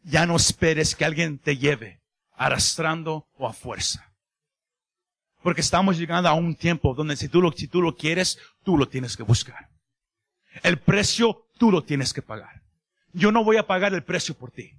Ya 0.04 0.26
no 0.26 0.36
esperes 0.36 0.96
que 0.96 1.06
alguien 1.06 1.40
te 1.40 1.58
lleve 1.58 2.02
arrastrando 2.34 3.28
o 3.38 3.48
a 3.48 3.54
fuerza. 3.54 4.14
Porque 5.42 5.62
estamos 5.62 5.98
llegando 5.98 6.28
a 6.28 6.34
un 6.34 6.56
tiempo 6.56 6.94
donde 6.94 7.16
si 7.16 7.30
tú 7.30 7.42
lo, 7.42 7.52
si 7.52 7.68
tú 7.68 7.82
lo 7.82 7.96
quieres, 7.96 8.38
tú 8.64 8.78
lo 8.78 8.88
tienes 8.88 9.16
que 9.16 9.24
buscar. 9.24 9.70
El 10.64 10.80
precio 10.80 11.48
tú 11.58 11.72
lo 11.72 11.84
tienes 11.84 12.14
que 12.14 12.22
pagar. 12.22 12.62
Yo 13.14 13.32
no 13.32 13.44
voy 13.44 13.58
a 13.58 13.68
pagar 13.68 13.94
el 13.94 14.04
precio 14.04 14.36
por 14.36 14.52
ti. 14.52 14.74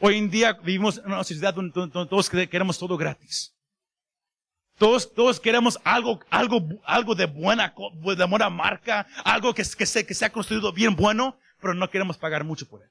Hoy 0.00 0.18
en 0.18 0.30
día 0.30 0.52
vivimos 0.52 0.98
en 0.98 1.06
una 1.06 1.24
sociedad 1.24 1.54
donde, 1.54 1.72
todos 1.90 2.28
queremos 2.28 2.78
todo 2.78 2.98
gratis. 2.98 3.55
Todos, 4.78 5.12
todos 5.14 5.40
queremos 5.40 5.78
algo, 5.84 6.20
algo, 6.30 6.60
algo 6.84 7.14
de 7.14 7.26
buena, 7.26 7.74
de 8.16 8.24
buena 8.26 8.50
marca, 8.50 9.06
algo 9.24 9.54
que, 9.54 9.62
que, 9.62 9.86
se, 9.86 10.04
que 10.04 10.14
se 10.14 10.24
ha 10.24 10.32
construido 10.32 10.72
bien 10.72 10.94
bueno, 10.94 11.38
pero 11.60 11.72
no 11.72 11.88
queremos 11.88 12.18
pagar 12.18 12.44
mucho 12.44 12.68
por 12.68 12.82
él. 12.82 12.90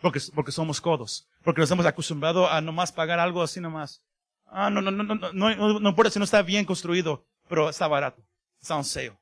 Porque, 0.00 0.20
porque 0.34 0.50
somos 0.50 0.80
codos. 0.80 1.28
Porque 1.44 1.60
nos 1.60 1.70
hemos 1.70 1.86
acostumbrado 1.86 2.50
a 2.50 2.60
nomás 2.60 2.90
pagar 2.90 3.20
algo 3.20 3.40
así 3.40 3.60
nomás. 3.60 4.02
Ah, 4.46 4.68
no, 4.68 4.82
no, 4.82 4.90
no, 4.90 5.04
no, 5.04 5.14
no, 5.14 5.32
no, 5.32 5.80
no 5.80 5.88
importa 5.88 6.10
si 6.10 6.18
no 6.18 6.24
está 6.24 6.42
bien 6.42 6.64
construido, 6.64 7.24
pero 7.48 7.70
está 7.70 7.86
barato. 7.86 8.20
Está 8.60 8.76
un 8.76 8.84
sale. 8.84 9.16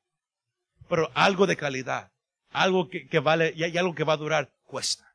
Pero 0.89 1.11
algo 1.13 1.45
de 1.45 1.55
calidad, 1.55 2.11
algo 2.49 2.89
que, 2.89 3.07
que 3.07 3.19
vale 3.19 3.53
y 3.55 3.77
algo 3.77 3.93
que 3.93 4.03
va 4.03 4.13
a 4.13 4.17
durar, 4.17 4.51
cuesta. 4.65 5.10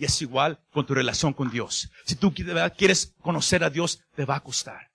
Y 0.00 0.06
es 0.06 0.22
igual 0.22 0.58
con 0.72 0.86
tu 0.86 0.94
relación 0.94 1.34
con 1.34 1.50
Dios. 1.50 1.90
Si 2.06 2.16
tú 2.16 2.32
quieres 2.32 3.12
conocer 3.20 3.62
a 3.62 3.68
Dios, 3.68 4.02
te 4.16 4.24
va 4.24 4.36
a 4.36 4.40
costar. 4.40 4.90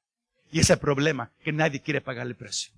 Y 0.51 0.59
es 0.59 0.71
el 0.71 0.79
problema, 0.79 1.31
que 1.43 1.51
nadie 1.51 1.79
quiere 1.79 2.01
pagar 2.01 2.25
el 2.25 2.35
precio. 2.35 2.73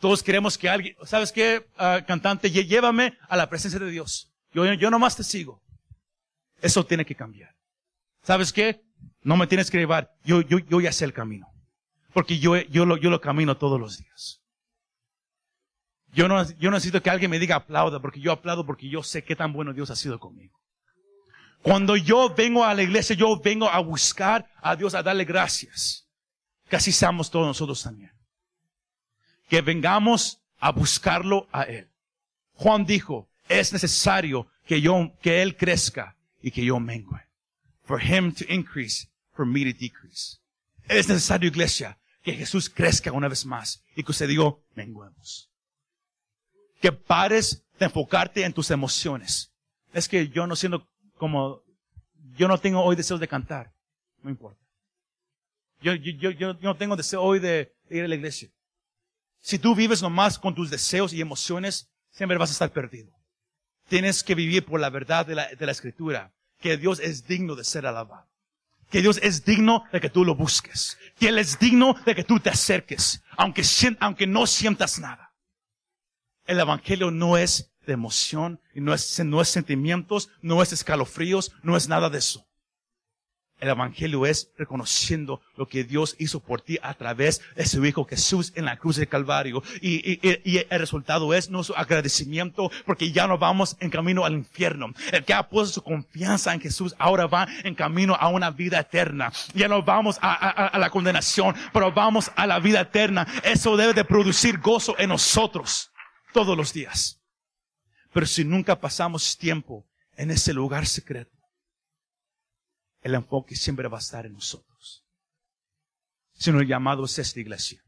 Todos 0.00 0.22
queremos 0.22 0.56
que 0.56 0.70
alguien, 0.70 0.96
¿sabes 1.04 1.30
qué, 1.30 1.68
ah, 1.76 2.00
cantante? 2.06 2.50
Llévame 2.50 3.18
a 3.28 3.36
la 3.36 3.50
presencia 3.50 3.78
de 3.78 3.90
Dios. 3.90 4.32
Yo, 4.54 4.64
yo 4.72 4.90
nomás 4.90 5.14
te 5.14 5.24
sigo. 5.24 5.62
Eso 6.62 6.86
tiene 6.86 7.04
que 7.04 7.14
cambiar. 7.14 7.54
¿Sabes 8.22 8.50
qué? 8.50 8.80
No 9.20 9.36
me 9.36 9.46
tienes 9.46 9.70
que 9.70 9.76
llevar. 9.76 10.10
Yo, 10.24 10.40
yo, 10.40 10.58
yo 10.58 10.80
ya 10.80 10.90
sé 10.90 11.04
el 11.04 11.12
camino. 11.12 11.46
Porque 12.14 12.38
yo, 12.38 12.56
yo, 12.56 12.86
lo, 12.86 12.96
yo 12.96 13.10
lo 13.10 13.20
camino 13.20 13.58
todos 13.58 13.78
los 13.78 13.98
días. 13.98 14.40
Yo 16.14 16.28
no, 16.28 16.50
yo 16.52 16.70
no 16.70 16.76
necesito 16.78 17.02
que 17.02 17.10
alguien 17.10 17.30
me 17.30 17.38
diga 17.38 17.56
aplauda, 17.56 18.00
porque 18.00 18.20
yo 18.20 18.32
aplaudo 18.32 18.64
porque 18.64 18.88
yo 18.88 19.02
sé 19.02 19.22
qué 19.22 19.36
tan 19.36 19.52
bueno 19.52 19.74
Dios 19.74 19.90
ha 19.90 19.96
sido 19.96 20.18
conmigo. 20.18 20.63
Cuando 21.64 21.96
yo 21.96 22.28
vengo 22.28 22.62
a 22.62 22.74
la 22.74 22.82
iglesia, 22.82 23.16
yo 23.16 23.40
vengo 23.40 23.66
a 23.70 23.78
buscar 23.78 24.46
a 24.60 24.76
Dios, 24.76 24.94
a 24.94 25.02
darle 25.02 25.24
gracias. 25.24 26.06
Que 26.68 26.76
así 26.76 26.92
seamos 26.92 27.30
todos 27.30 27.46
nosotros 27.46 27.82
también. 27.82 28.12
Que 29.48 29.62
vengamos 29.62 30.42
a 30.58 30.72
buscarlo 30.72 31.48
a 31.52 31.62
Él. 31.62 31.88
Juan 32.52 32.84
dijo, 32.84 33.30
es 33.48 33.72
necesario 33.72 34.46
que 34.66 34.82
yo, 34.82 35.10
que 35.22 35.40
Él 35.40 35.56
crezca 35.56 36.14
y 36.42 36.50
que 36.50 36.62
yo 36.62 36.78
mengue. 36.78 37.22
For 37.84 37.98
Him 37.98 38.34
to 38.34 38.44
increase, 38.46 39.08
for 39.32 39.46
me 39.46 39.60
to 39.60 39.78
decrease. 39.78 40.36
Es 40.86 41.08
necesario, 41.08 41.48
iglesia, 41.48 41.98
que 42.22 42.34
Jesús 42.34 42.68
crezca 42.68 43.10
una 43.10 43.28
vez 43.28 43.46
más 43.46 43.82
y 43.96 44.02
que 44.02 44.12
usted 44.12 44.28
diga, 44.28 44.52
menguemos. 44.74 45.48
Que 46.82 46.92
pares 46.92 47.64
de 47.78 47.86
enfocarte 47.86 48.44
en 48.44 48.52
tus 48.52 48.70
emociones. 48.70 49.50
Es 49.94 50.10
que 50.10 50.28
yo 50.28 50.46
no 50.46 50.56
siento 50.56 50.90
como 51.24 51.62
yo 52.36 52.48
no 52.48 52.58
tengo 52.58 52.82
hoy 52.82 52.96
deseos 52.96 53.18
de 53.18 53.26
cantar. 53.26 53.72
No 54.22 54.28
importa. 54.28 54.60
Yo, 55.80 55.94
yo, 55.94 56.12
yo, 56.12 56.30
yo 56.32 56.52
no 56.60 56.76
tengo 56.76 56.96
deseo 56.96 57.22
hoy 57.22 57.38
de, 57.38 57.74
ir 57.88 58.04
a 58.04 58.08
la 58.08 58.14
iglesia. 58.14 58.50
Si 59.40 59.58
tú 59.58 59.74
vives 59.74 60.02
nomás 60.02 60.38
con 60.38 60.54
tus 60.54 60.68
deseos 60.68 61.14
y 61.14 61.22
emociones, 61.22 61.90
siempre 62.10 62.36
vas 62.36 62.50
a 62.50 62.52
estar 62.52 62.70
perdido. 62.74 63.10
Tienes 63.88 64.22
que 64.22 64.34
vivir 64.34 64.66
por 64.66 64.78
la 64.78 64.90
verdad 64.90 65.24
de 65.24 65.34
la, 65.34 65.48
de 65.48 65.64
la 65.64 65.72
escritura, 65.72 66.34
que 66.60 66.76
Dios 66.76 67.00
es 67.00 67.26
digno 67.26 67.54
de 67.54 67.64
ser 67.64 67.86
alabado. 67.86 68.28
Que 68.90 69.00
Dios 69.00 69.18
es 69.22 69.46
digno 69.46 69.84
de 69.90 70.02
que 70.02 70.10
tú 70.10 70.26
lo 70.26 70.34
busques. 70.34 70.98
Que 71.18 71.28
Él 71.28 71.38
es 71.38 71.58
digno 71.58 71.94
de 72.04 72.14
que 72.14 72.24
tú 72.24 72.38
te 72.38 72.50
acerques, 72.50 73.22
aunque, 73.38 73.62
aunque 73.98 74.26
no 74.26 74.46
sientas 74.46 74.98
nada. 74.98 75.32
El 76.44 76.60
Evangelio 76.60 77.10
no 77.10 77.38
es 77.38 77.73
de 77.86 77.92
emoción, 77.92 78.60
y 78.74 78.80
no 78.80 78.94
es, 78.94 79.18
no 79.24 79.40
es 79.40 79.48
sentimientos, 79.48 80.30
no 80.42 80.62
es 80.62 80.72
escalofríos, 80.72 81.52
no 81.62 81.76
es 81.76 81.88
nada 81.88 82.10
de 82.10 82.18
eso. 82.18 82.46
El 83.60 83.70
Evangelio 83.70 84.26
es 84.26 84.50
reconociendo 84.58 85.40
lo 85.56 85.66
que 85.66 85.84
Dios 85.84 86.16
hizo 86.18 86.40
por 86.40 86.60
ti 86.60 86.78
a 86.82 86.92
través 86.94 87.40
de 87.54 87.64
su 87.64 87.84
Hijo 87.86 88.04
Jesús 88.04 88.52
en 88.56 88.64
la 88.64 88.76
cruz 88.76 88.96
del 88.96 89.08
Calvario. 89.08 89.62
Y, 89.80 90.18
y, 90.22 90.66
el 90.68 90.78
resultado 90.78 91.32
es 91.32 91.48
nuestro 91.48 91.76
agradecimiento 91.78 92.70
porque 92.84 93.12
ya 93.12 93.26
no 93.26 93.38
vamos 93.38 93.76
en 93.80 93.90
camino 93.90 94.24
al 94.24 94.34
infierno. 94.34 94.92
El 95.12 95.24
que 95.24 95.32
ha 95.32 95.48
puesto 95.48 95.74
su 95.74 95.82
confianza 95.82 96.52
en 96.52 96.60
Jesús 96.60 96.94
ahora 96.98 97.26
va 97.26 97.48
en 97.62 97.74
camino 97.74 98.14
a 98.16 98.28
una 98.28 98.50
vida 98.50 98.80
eterna. 98.80 99.32
Ya 99.54 99.68
no 99.68 99.82
vamos 99.82 100.18
a, 100.20 100.32
a, 100.34 100.66
a 100.66 100.78
la 100.78 100.90
condenación, 100.90 101.54
pero 101.72 101.92
vamos 101.92 102.30
a 102.36 102.46
la 102.46 102.58
vida 102.58 102.80
eterna. 102.80 103.26
Eso 103.44 103.76
debe 103.76 103.94
de 103.94 104.04
producir 104.04 104.58
gozo 104.58 104.94
en 104.98 105.08
nosotros 105.08 105.90
todos 106.32 106.56
los 106.56 106.72
días. 106.72 107.23
Pero 108.14 108.26
si 108.26 108.44
nunca 108.44 108.80
pasamos 108.80 109.36
tiempo 109.36 109.84
en 110.16 110.30
ese 110.30 110.54
lugar 110.54 110.86
secreto, 110.86 111.36
el 113.02 113.16
enfoque 113.16 113.56
siempre 113.56 113.88
va 113.88 113.98
a 113.98 114.00
estar 114.00 114.24
en 114.24 114.34
nosotros. 114.34 115.04
Sino 116.32 116.60
el 116.60 116.68
llamado 116.68 117.06
es 117.06 117.18
esta 117.18 117.40
iglesia. 117.40 117.84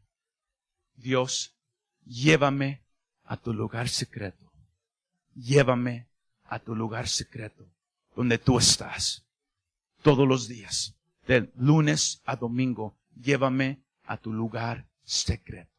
Dios, 0.97 1.57
llévame 2.05 2.83
a 3.23 3.37
tu 3.37 3.55
lugar 3.55 3.89
secreto. 3.89 4.53
Llévame 5.37 6.09
a 6.43 6.59
tu 6.59 6.75
lugar 6.75 7.07
secreto, 7.07 7.73
donde 8.17 8.39
tú 8.39 8.59
estás. 8.59 9.25
Todos 10.03 10.27
los 10.27 10.49
días, 10.49 10.97
del 11.29 11.53
lunes 11.55 12.21
a 12.25 12.35
domingo, 12.35 12.99
llévame 13.15 13.85
a 14.03 14.17
tu 14.17 14.33
lugar 14.33 14.89
secreto. 15.05 15.76